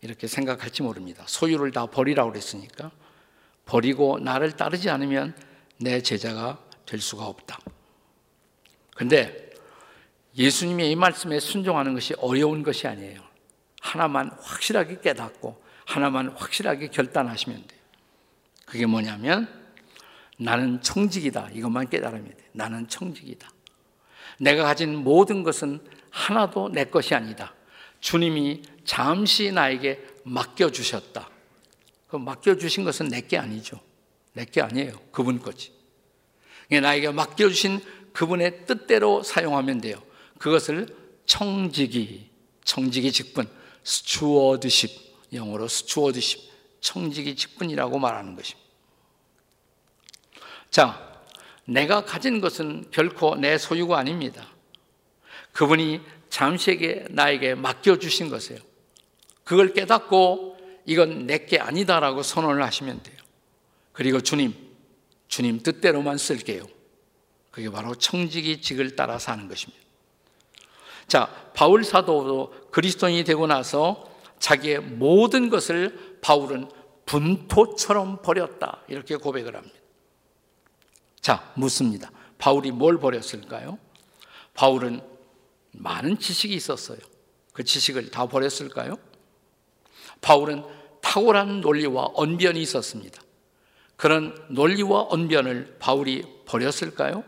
이렇게 0.00 0.26
생각할지 0.26 0.82
모릅니다. 0.82 1.24
소유를 1.26 1.70
다 1.70 1.86
버리라고 1.86 2.30
그랬으니까 2.30 2.90
버리고 3.66 4.18
나를 4.18 4.52
따르지 4.52 4.90
않으면 4.90 5.34
내 5.78 6.00
제자가 6.00 6.58
될 6.86 7.00
수가 7.00 7.26
없다. 7.26 7.58
근데 8.96 9.50
예수님의 10.36 10.90
이 10.90 10.96
말씀에 10.96 11.38
순종하는 11.40 11.94
것이 11.94 12.14
어려운 12.18 12.62
것이 12.62 12.86
아니에요. 12.86 13.20
하나만 13.80 14.30
확실하게 14.40 15.00
깨닫고 15.00 15.62
하나만 15.84 16.28
확실하게 16.30 16.88
결단하시면 16.88 17.66
돼요. 17.66 17.80
그게 18.64 18.86
뭐냐면 18.86 19.48
나는 20.38 20.80
청직이다. 20.80 21.50
이것만 21.52 21.90
깨달으면 21.90 22.28
돼. 22.28 22.36
나는 22.52 22.88
청직이다. 22.88 23.53
내가 24.38 24.64
가진 24.64 24.96
모든 24.96 25.42
것은 25.42 25.80
하나도 26.10 26.70
내 26.70 26.84
것이 26.84 27.14
아니다. 27.14 27.54
주님이 28.00 28.62
잠시 28.84 29.50
나에게 29.50 30.04
맡겨주셨다. 30.24 31.30
그 32.08 32.16
맡겨주신 32.16 32.84
것은 32.84 33.08
내 33.08 33.20
게 33.22 33.38
아니죠. 33.38 33.80
내 34.32 34.44
게 34.44 34.60
아니에요. 34.60 34.92
그분 35.10 35.40
거지. 35.40 35.72
나에게 36.70 37.10
맡겨주신 37.10 37.80
그분의 38.12 38.66
뜻대로 38.66 39.22
사용하면 39.22 39.80
돼요. 39.80 40.02
그것을 40.38 40.86
청지기, 41.26 42.30
청지기 42.64 43.12
직분, 43.12 43.48
stewardship, 43.82 44.90
영어로 45.32 45.68
stewardship, 45.68 46.52
청지기 46.80 47.34
직분이라고 47.36 47.98
말하는 47.98 48.36
것입니다. 48.36 48.68
자, 50.70 51.13
내가 51.66 52.04
가진 52.04 52.40
것은 52.40 52.86
결코 52.90 53.36
내 53.36 53.58
소유가 53.58 53.98
아닙니다. 53.98 54.46
그분이 55.52 56.00
잠시에게 56.28 57.06
나에게 57.10 57.54
맡겨주신 57.54 58.28
것이에요. 58.28 58.60
그걸 59.44 59.72
깨닫고 59.72 60.56
이건 60.86 61.26
내게 61.26 61.58
아니다라고 61.58 62.22
선언을 62.22 62.62
하시면 62.62 63.02
돼요. 63.02 63.16
그리고 63.92 64.20
주님, 64.20 64.54
주님 65.28 65.62
뜻대로만 65.62 66.18
쓸게요. 66.18 66.66
그게 67.50 67.70
바로 67.70 67.94
청지기 67.94 68.60
직을 68.60 68.96
따라 68.96 69.18
사는 69.18 69.48
것입니다. 69.48 69.82
자, 71.06 71.28
바울 71.54 71.84
사도도 71.84 72.70
그리스도인이 72.70 73.24
되고 73.24 73.46
나서 73.46 74.10
자기의 74.40 74.80
모든 74.80 75.50
것을 75.50 76.18
바울은 76.20 76.68
분토처럼 77.06 78.22
버렸다. 78.22 78.82
이렇게 78.88 79.16
고백을 79.16 79.54
합니다. 79.54 79.83
자, 81.24 81.50
묻습니다. 81.54 82.10
바울이 82.36 82.70
뭘 82.70 82.98
버렸을까요? 82.98 83.78
바울은 84.52 85.00
많은 85.72 86.18
지식이 86.18 86.54
있었어요. 86.54 86.98
그 87.54 87.64
지식을 87.64 88.10
다 88.10 88.26
버렸을까요? 88.26 88.98
바울은 90.20 90.62
탁월한 91.00 91.62
논리와 91.62 92.10
언변이 92.12 92.60
있었습니다. 92.60 93.22
그런 93.96 94.36
논리와 94.50 95.04
언변을 95.04 95.76
바울이 95.78 96.26
버렸을까요? 96.44 97.24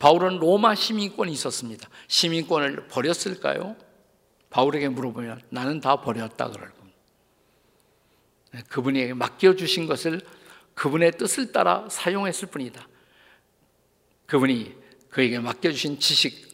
바울은 0.00 0.38
로마 0.38 0.74
시민권이 0.74 1.30
있었습니다. 1.30 1.88
시민권을 2.08 2.88
버렸을까요? 2.88 3.76
바울에게 4.50 4.88
물어보면 4.88 5.42
나는 5.50 5.80
다 5.80 6.00
버렸다 6.00 6.50
그럴 6.50 6.72
겁니다. 6.72 6.98
네, 8.50 8.62
그분에게 8.68 9.14
맡겨주신 9.14 9.86
것을 9.86 10.20
그분의 10.74 11.12
뜻을 11.12 11.52
따라 11.52 11.88
사용했을 11.88 12.48
뿐이다. 12.48 12.86
그분이 14.26 14.74
그에게 15.08 15.38
맡겨주신 15.38 16.00
지식, 16.00 16.52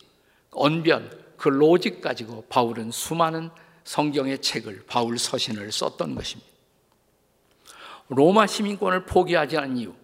언변, 0.50 1.18
그 1.36 1.48
로직 1.48 2.00
가지고 2.00 2.44
바울은 2.48 2.90
수많은 2.90 3.50
성경의 3.84 4.40
책을, 4.40 4.84
바울 4.86 5.18
서신을 5.18 5.72
썼던 5.72 6.14
것입니다. 6.14 6.50
로마 8.08 8.46
시민권을 8.46 9.06
포기하지 9.06 9.56
않은 9.56 9.76
이유, 9.78 9.94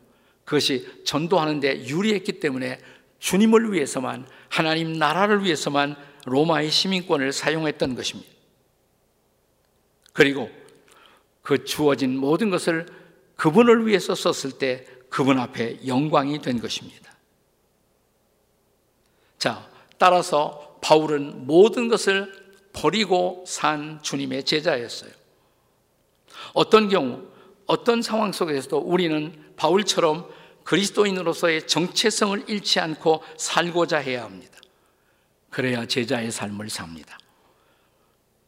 그것이 0.45 1.03
전도하는데 1.05 1.87
유리했기 1.87 2.41
때문에 2.41 2.81
주님을 3.19 3.73
위해서만, 3.73 4.27
하나님 4.49 4.93
나라를 4.95 5.45
위해서만 5.45 5.97
로마의 6.25 6.71
시민권을 6.71 7.33
사용했던 7.33 7.95
것입니다. 7.95 8.31
그리고 10.13 10.51
그 11.43 11.65
주어진 11.65 12.17
모든 12.17 12.49
것을 12.49 12.87
그분을 13.37 13.87
위해서 13.87 14.15
썼을 14.15 14.59
때 14.59 14.87
그분 15.09 15.39
앞에 15.39 15.87
영광이 15.87 16.41
된 16.43 16.61
것입니다. 16.61 17.13
자, 19.39 19.69
따라서 19.99 20.79
바울은 20.83 21.47
모든 21.47 21.89
것을 21.89 22.33
버리고 22.73 23.45
산 23.47 24.03
주님의 24.03 24.45
제자였어요. 24.45 25.11
어떤 26.53 26.89
경우, 26.89 27.23
어떤 27.67 28.03
상황 28.03 28.33
속에서도 28.33 28.79
우리는 28.79 29.53
바울처럼 29.57 30.29
그리스도인으로서의 30.65 31.67
정체성을 31.67 32.45
잃지 32.49 32.81
않고 32.81 33.23
살고자 33.37 33.99
해야 33.99 34.25
합니다. 34.25 34.59
그래야 35.49 35.87
제자의 35.87 36.31
삶을 36.31 36.69
삽니다. 36.69 37.19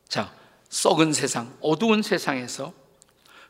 자, 0.09 0.35
썩은 0.69 1.13
세상, 1.13 1.57
어두운 1.61 2.03
세상에서 2.03 2.73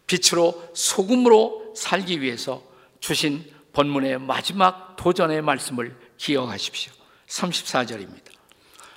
빛으로 0.09 0.71
소금으로 0.75 1.75
살기 1.77 2.21
위해서 2.21 2.62
주신 2.99 3.44
본문의 3.73 4.18
마지막 4.18 4.97
도전의 4.97 5.42
말씀을 5.42 5.97
기억하십시오. 6.16 6.92
34절입니다. 7.29 8.33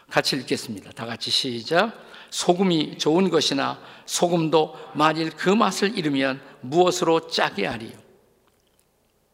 같이 0.09 0.35
읽겠습니다. 0.37 0.91
다 0.91 1.05
같이 1.05 1.29
시작. 1.29 1.93
소금이 2.31 2.97
좋은 2.97 3.29
것이나 3.29 3.79
소금도 4.05 4.75
만일 4.95 5.29
그 5.31 5.49
맛을 5.49 5.97
잃으면 5.97 6.41
무엇으로 6.61 7.27
짜게 7.27 7.67
하리요? 7.67 7.91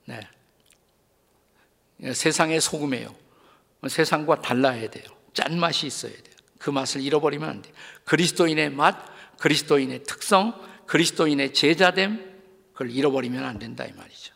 네. 0.06 0.20
세상의 2.13 2.60
소금이에요. 2.60 3.16
세상과 3.88 4.42
달라야 4.42 4.90
돼요. 4.90 5.06
짠 5.34 5.60
맛이 5.60 5.88
있어야 5.88 6.12
돼요. 6.12 6.36
그 6.58 6.70
맛을 6.70 7.02
잃어버리면 7.02 7.48
안 7.48 7.62
돼요. 7.62 7.74
그리스도인의 8.06 8.72
맛, 8.72 8.96
그리스도인의 9.38 10.04
특성, 10.04 10.60
그리스도인의 10.88 11.54
제자됨 11.54 12.38
그걸 12.73 12.91
잃어버리면 12.91 13.43
안 13.43 13.60
된다 13.60 13.86
이 13.86 13.91
말이죠. 13.93 14.34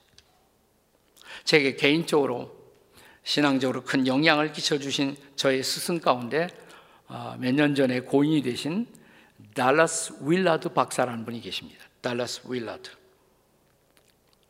제게 1.44 1.76
개인적으로 1.76 2.60
신앙적으로 3.24 3.84
큰 3.84 4.08
영향을 4.08 4.52
끼쳐주신 4.52 5.16
저의 5.36 5.64
스승 5.64 6.00
가운데 6.00 6.48
아, 7.08 7.36
몇년 7.40 7.76
전에 7.76 8.02
고인이 8.02 8.42
되신 8.42 8.88
달라스 9.54 10.14
윌라드 10.22 10.70
박사라는 10.70 11.26
분이 11.26 11.42
계십니다. 11.42 11.84
달라스 12.02 12.42
윌라드. 12.48 12.90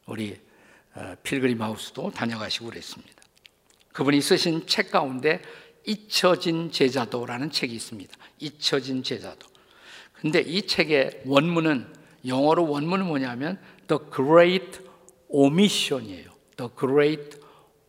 우리 0.05 0.39
어, 0.93 1.15
필그림 1.23 1.61
하우스도 1.61 2.11
다녀가시고 2.11 2.67
그랬습니다. 2.67 3.21
그분이 3.93 4.21
쓰신 4.21 4.67
책 4.67 4.91
가운데 4.91 5.41
잊혀진 5.85 6.71
제자도라는 6.71 7.51
책이 7.51 7.73
있습니다. 7.73 8.15
잊혀진 8.39 9.03
제자도. 9.03 9.50
근데 10.21 10.39
이 10.39 10.67
책의 10.67 11.23
원문은 11.25 11.91
영어로 12.27 12.69
원문은 12.69 13.07
뭐냐면 13.07 13.59
The 13.87 13.99
Great 14.15 14.79
Omission이에요. 15.29 16.29
The 16.57 16.71
Great 16.79 17.37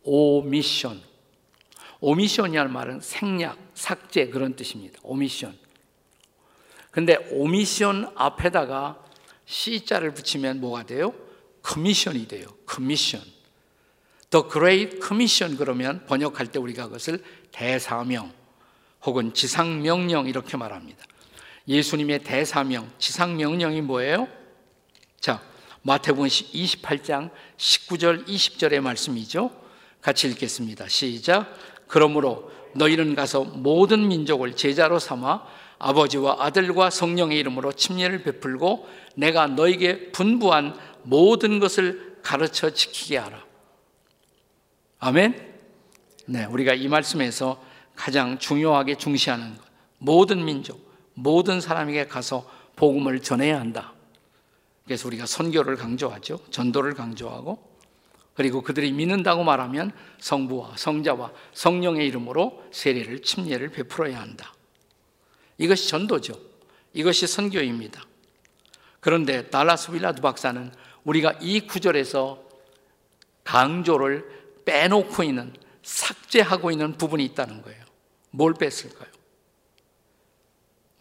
Omission. 0.03 1.01
오미션이라는 2.01 2.73
말은 2.73 2.99
생략, 2.99 3.57
삭제 3.75 4.27
그런 4.27 4.55
뜻입니다. 4.55 4.99
오미션. 5.03 5.57
근데 6.91 7.15
오미션 7.31 8.11
앞에다가 8.15 9.01
C자를 9.45 10.13
붙이면 10.13 10.59
뭐가 10.59 10.83
돼요? 10.83 11.13
커미션이 11.61 12.27
돼요. 12.27 12.47
커미션. 12.65 13.21
The 14.31 14.43
Great 14.51 14.99
Commission 15.01 15.57
그러면 15.57 16.05
번역할 16.07 16.47
때 16.47 16.59
우리가 16.59 16.87
그것을 16.87 17.23
대사명 17.51 18.33
혹은 19.05 19.33
지상명령 19.33 20.27
이렇게 20.27 20.57
말합니다. 20.57 21.05
예수님의 21.67 22.19
대사명, 22.19 22.91
지상명령이 22.97 23.81
뭐예요? 23.81 24.27
자, 25.19 25.41
마태복음 25.83 26.27
28장 26.27 27.29
19절 27.57 28.27
20절의 28.27 28.81
말씀이죠. 28.81 29.51
같이 30.01 30.27
읽겠습니다. 30.27 30.87
시작. 30.87 31.53
그러므로 31.87 32.51
너희는 32.75 33.15
가서 33.15 33.43
모든 33.43 34.07
민족을 34.07 34.55
제자로 34.55 34.99
삼아 34.99 35.43
아버지와 35.79 36.37
아들과 36.39 36.89
성령의 36.89 37.37
이름으로 37.39 37.73
침례를 37.73 38.23
베풀고 38.23 38.87
내가 39.15 39.47
너에게 39.47 40.11
분부한 40.11 40.77
모든 41.03 41.59
것을 41.59 42.17
가르쳐 42.23 42.69
지키게 42.69 43.17
하라. 43.17 43.43
아멘. 44.99 45.53
네, 46.25 46.45
우리가 46.45 46.73
이 46.73 46.87
말씀에서 46.87 47.61
가장 47.95 48.39
중요하게 48.39 48.95
중시하는 48.95 49.57
것. 49.57 49.63
모든 49.97 50.45
민족, 50.45 50.82
모든 51.13 51.61
사람에게 51.61 52.07
가서 52.07 52.49
복음을 52.75 53.21
전해야 53.21 53.59
한다. 53.59 53.93
그래서 54.85 55.07
우리가 55.07 55.25
선교를 55.25 55.75
강조하죠. 55.75 56.39
전도를 56.49 56.93
강조하고 56.93 57.73
그리고 58.33 58.61
그들이 58.61 58.91
믿는다고 58.91 59.43
말하면 59.43 59.91
성부와 60.19 60.73
성자와 60.75 61.31
성령의 61.53 62.07
이름으로 62.07 62.63
세례를 62.71 63.21
침례를 63.21 63.69
베풀어야 63.69 64.19
한다. 64.19 64.53
이것이 65.57 65.87
전도죠. 65.87 66.33
이것이 66.93 67.27
선교입니다. 67.27 68.03
그런데 68.99 69.49
달라스 69.49 69.91
윌라드 69.91 70.21
박사는 70.21 70.71
우리가 71.03 71.33
이 71.41 71.61
구절에서 71.61 72.41
강조를 73.43 74.25
빼놓고 74.65 75.23
있는 75.23 75.53
삭제하고 75.83 76.71
있는 76.71 76.97
부분이 76.97 77.23
있다는 77.25 77.61
거예요. 77.61 77.83
뭘 78.31 78.53
뺐을까요? 78.53 79.12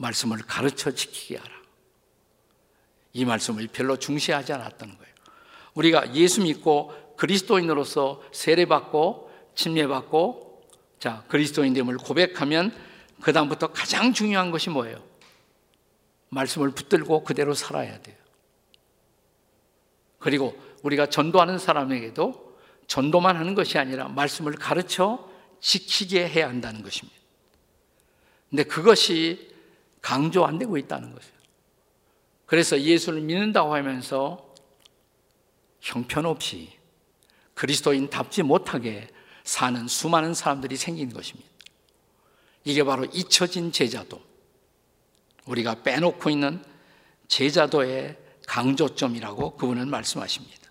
말씀을 0.02 0.38
가르쳐 0.38 0.90
지키게 0.90 1.36
하라. 1.36 1.52
이 3.14 3.24
말씀을 3.24 3.68
별로 3.68 3.96
중시하지 3.96 4.52
않았던 4.52 4.98
거예요. 4.98 5.14
우리가 5.74 6.14
예수 6.14 6.42
믿고 6.42 6.92
그리스도인으로서 7.16 8.22
세례받고 8.32 9.30
침례받고 9.54 10.62
자 10.98 11.24
그리스도인됨을 11.28 11.98
고백하면 11.98 12.74
그 13.20 13.32
다음부터 13.32 13.68
가장 13.68 14.12
중요한 14.12 14.50
것이 14.50 14.70
뭐예요? 14.70 15.02
말씀을 16.30 16.70
붙들고 16.70 17.24
그대로 17.24 17.54
살아야 17.54 18.00
돼요. 18.00 18.16
그리고 20.18 20.58
우리가 20.82 21.06
전도하는 21.06 21.58
사람에게도 21.58 22.58
전도만 22.86 23.36
하는 23.36 23.54
것이 23.54 23.78
아니라 23.78 24.08
말씀을 24.08 24.54
가르쳐 24.54 25.28
지키게 25.60 26.28
해야 26.28 26.48
한다는 26.48 26.82
것입니다. 26.82 27.18
근데 28.50 28.64
그것이 28.64 29.51
강조 30.02 30.44
안 30.44 30.58
되고 30.58 30.76
있다는 30.76 31.14
것이에요. 31.14 31.34
그래서 32.44 32.78
예수를 32.78 33.22
믿는다고 33.22 33.74
하면서 33.74 34.52
형편없이 35.80 36.70
그리스도인답지 37.54 38.42
못하게 38.42 39.08
사는 39.44 39.88
수많은 39.88 40.34
사람들이 40.34 40.76
생긴 40.76 41.12
것입니다. 41.12 41.48
이게 42.64 42.84
바로 42.84 43.04
잊혀진 43.06 43.72
제자도, 43.72 44.20
우리가 45.46 45.82
빼놓고 45.82 46.30
있는 46.30 46.62
제자도의 47.28 48.18
강조점이라고 48.46 49.56
그분은 49.56 49.88
말씀하십니다. 49.88 50.70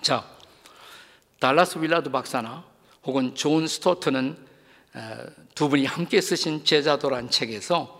자, 0.00 0.28
달라스 1.38 1.78
윌라드 1.78 2.10
박사나 2.10 2.64
혹은 3.04 3.34
존 3.34 3.66
스토트는 3.66 4.47
두 5.54 5.68
분이 5.68 5.86
함께 5.86 6.20
쓰신 6.20 6.64
제자도란 6.64 7.30
책에서 7.30 7.98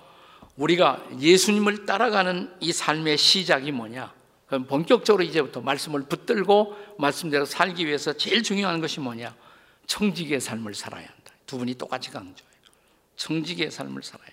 우리가 0.57 1.05
예수님을 1.21 1.87
따라가는 1.87 2.57
이 2.61 2.73
삶의 2.73 3.17
시작이 3.19 3.73
뭐냐? 3.73 4.13
그럼 4.47 4.67
본격적으로 4.67 5.23
이제부터 5.23 5.61
말씀을 5.61 6.05
붙들고 6.05 6.77
말씀대로 6.99 7.45
살기 7.45 7.87
위해서 7.87 8.13
제일 8.15 8.43
중요한 8.43 8.81
것이 8.81 8.99
뭐냐? 9.01 9.35
청지기의 9.87 10.41
삶을 10.41 10.75
살아야 10.75 11.07
한다. 11.07 11.33
두 11.47 11.59
분이 11.59 11.75
똑같이 11.75 12.11
강조해요. 12.11 12.53
청지기의 13.17 13.71
삶을 13.71 14.03
살아요. 14.03 14.31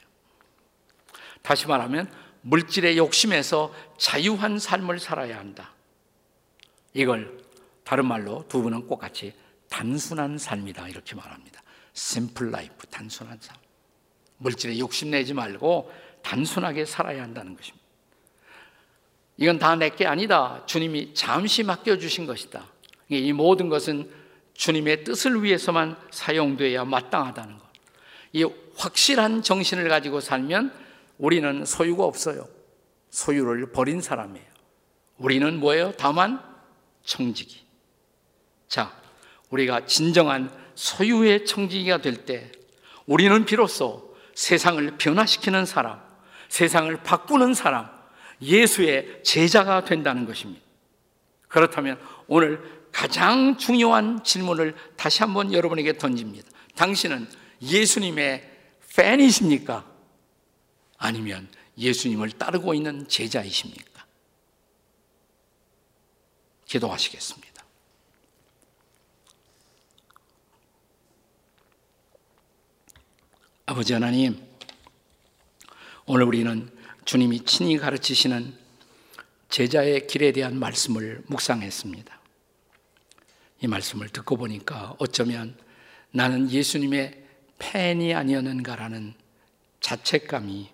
다시 1.42 1.68
말하면 1.68 2.12
물질의 2.42 2.98
욕심에서 2.98 3.74
자유한 3.98 4.60
삶을 4.60 5.00
살아야 5.00 5.38
한다. 5.38 5.74
이걸 6.94 7.38
다른 7.84 8.06
말로 8.06 8.46
두 8.48 8.62
분은 8.62 8.88
똑같이 8.88 9.34
단순한 9.70 10.38
삶이다 10.38 10.88
이렇게 10.88 11.16
말합니다. 11.16 11.62
심플 11.96 12.52
라이프 12.52 12.86
단순한 12.88 13.40
삶. 13.42 13.58
물질에 14.38 14.78
욕심내지 14.78 15.34
말고 15.34 15.92
단순하게 16.22 16.86
살아야 16.86 17.24
한다는 17.24 17.56
것입니다. 17.56 17.84
이건 19.38 19.60
다 19.60 19.76
내 19.76 19.90
게 19.90 20.06
아니다. 20.06 20.64
주님이 20.66 21.14
잠시 21.14 21.64
맡겨주신 21.64 22.26
것이다. 22.26 22.66
이 23.10 23.34
모든 23.34 23.70
것은 23.70 24.10
주님의 24.54 25.04
뜻을 25.04 25.44
위해서만 25.44 25.98
사용되어야 26.12 26.86
마땅하다는 26.86 27.60
것. 27.60 27.66
이 28.34 28.46
확실한 28.78 29.42
정신을 29.42 29.88
가지고 29.90 30.20
살면 30.20 30.74
우리는 31.18 31.64
소유가 31.66 32.04
없어요. 32.04 32.48
소유를 33.10 33.72
버린 33.72 34.02
사람이에요. 34.02 34.46
우리는 35.18 35.60
뭐예요? 35.60 35.94
다만 35.98 36.42
청지기. 37.04 37.64
자, 38.68 38.94
우리가 39.50 39.86
진정한 39.86 40.52
소유의 40.76 41.46
청지기가 41.46 42.00
될 42.02 42.26
때 42.26 42.52
우리는 43.06 43.46
비로소 43.46 44.16
세상을 44.34 44.98
변화시키는 44.98 45.66
사람, 45.66 46.02
세상을 46.50 46.96
바꾸는 47.04 47.54
사람, 47.54 47.90
예수의 48.42 49.24
제자가 49.24 49.86
된다는 49.86 50.26
것입니다. 50.26 50.64
그렇다면 51.48 52.00
오늘 52.28 52.88
가장 52.92 53.58
중요한 53.58 54.24
질문을 54.24 54.76
다시 54.96 55.22
한번 55.22 55.54
여러분에게 55.54 55.98
던집니다. 55.98 56.50
당신은 56.76 57.28
예수님의 57.62 58.52
팬이십니까? 58.96 59.86
아니면 60.98 61.48
예수님을 61.78 62.32
따르고 62.32 62.74
있는 62.74 63.08
제자이십니까? 63.08 64.06
기도하시겠습니다. 66.66 67.45
아버지 73.68 73.94
하나님, 73.94 74.40
오늘 76.06 76.28
우리는 76.28 76.70
주님이 77.04 77.46
친히 77.46 77.80
가르치시는 77.80 78.56
제자의 79.50 80.06
길에 80.06 80.32
대한 80.32 80.60
말씀을 80.60 81.24
묵상했습니다. 81.26 82.20
이 83.62 83.68
말씀을 83.68 84.10
듣고 84.10 84.38
보니까 84.38 84.96
어쩌면 85.00 85.58
나는 86.12 86.52
예수님의 86.52 87.26
팬이 87.58 88.14
아니었는가라는 88.14 89.16
자책감이 89.80 90.70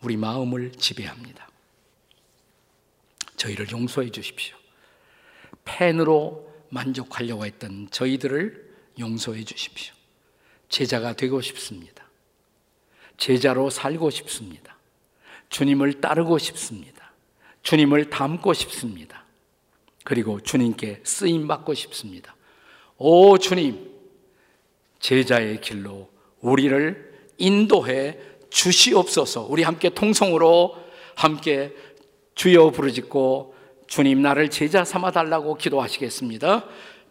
우리 0.00 0.16
마음을 0.16 0.72
지배합니다. 0.72 1.50
저희를 3.36 3.70
용서해 3.70 4.10
주십시오. 4.10 4.56
팬으로 5.66 6.50
만족하려고 6.70 7.44
했던 7.44 7.90
저희들을 7.90 8.74
용서해 8.98 9.44
주십시오. 9.44 9.94
제자가 10.70 11.12
되고 11.12 11.42
싶습니다. 11.42 12.02
제자로 13.16 13.70
살고 13.70 14.10
싶습니다. 14.10 14.76
주님을 15.48 16.00
따르고 16.00 16.38
싶습니다. 16.38 17.12
주님을 17.62 18.10
닮고 18.10 18.52
싶습니다. 18.54 19.24
그리고 20.04 20.40
주님께 20.40 21.00
쓰임 21.04 21.46
받고 21.46 21.74
싶습니다. 21.74 22.34
오 22.98 23.38
주님, 23.38 23.90
제자의 24.98 25.60
길로 25.60 26.10
우리를 26.40 27.12
인도해 27.38 28.18
주시옵소서. 28.50 29.46
우리 29.48 29.62
함께 29.62 29.90
통성으로 29.90 30.76
함께 31.14 31.74
주여 32.34 32.70
부르짖고 32.70 33.54
주님 33.86 34.22
나를 34.22 34.50
제자 34.50 34.84
삼아 34.84 35.10
달라고 35.10 35.56
기도하시겠습니다. 35.56 36.64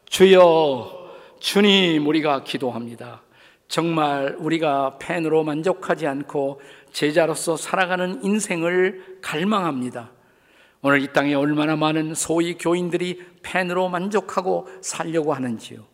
주여 0.09 1.15
주님 1.39 2.07
우리가 2.07 2.43
기도합니다. 2.43 3.21
정말 3.71 4.35
우리가 4.37 4.97
팬으로 4.99 5.45
만족하지 5.45 6.05
않고 6.05 6.59
제자로서 6.91 7.55
살아가는 7.55 8.21
인생을 8.21 9.19
갈망합니다. 9.21 10.11
오늘 10.81 11.01
이 11.01 11.13
땅에 11.13 11.33
얼마나 11.35 11.77
많은 11.77 12.13
소위 12.13 12.57
교인들이 12.57 13.23
팬으로 13.41 13.87
만족하고 13.87 14.67
살려고 14.81 15.33
하는지요. 15.33 15.85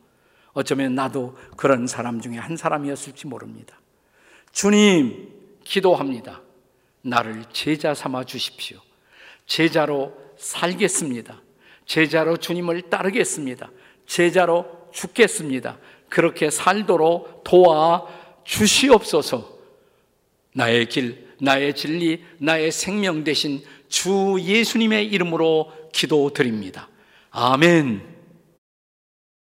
어쩌면 0.54 0.96
나도 0.96 1.38
그런 1.56 1.86
사람 1.86 2.20
중에 2.20 2.38
한 2.38 2.58
사람이었을지 2.58 3.28
모릅니다. 3.28 3.80
주님, 4.52 5.32
기도합니다. 5.64 6.42
나를 7.04 7.44
제자 7.54 7.94
삼아 7.94 8.24
주십시오. 8.24 8.80
제자로 9.46 10.18
살겠습니다. 10.40 11.44
제자로 11.86 12.38
주님을 12.38 12.90
따르겠습니다. 12.90 13.70
제자로 14.08 14.66
죽겠습니다. 14.92 15.78
그렇게 16.10 16.50
살도록 16.50 17.44
도와 17.44 18.06
주시옵소서. 18.44 19.58
나의 20.54 20.88
길, 20.88 21.28
나의 21.40 21.76
진리, 21.76 22.24
나의 22.40 22.72
생명 22.72 23.24
대신 23.24 23.62
주 23.90 24.38
예수님의 24.40 25.08
이름으로 25.08 25.72
기도드립니다. 25.94 26.90
아멘. 27.32 28.17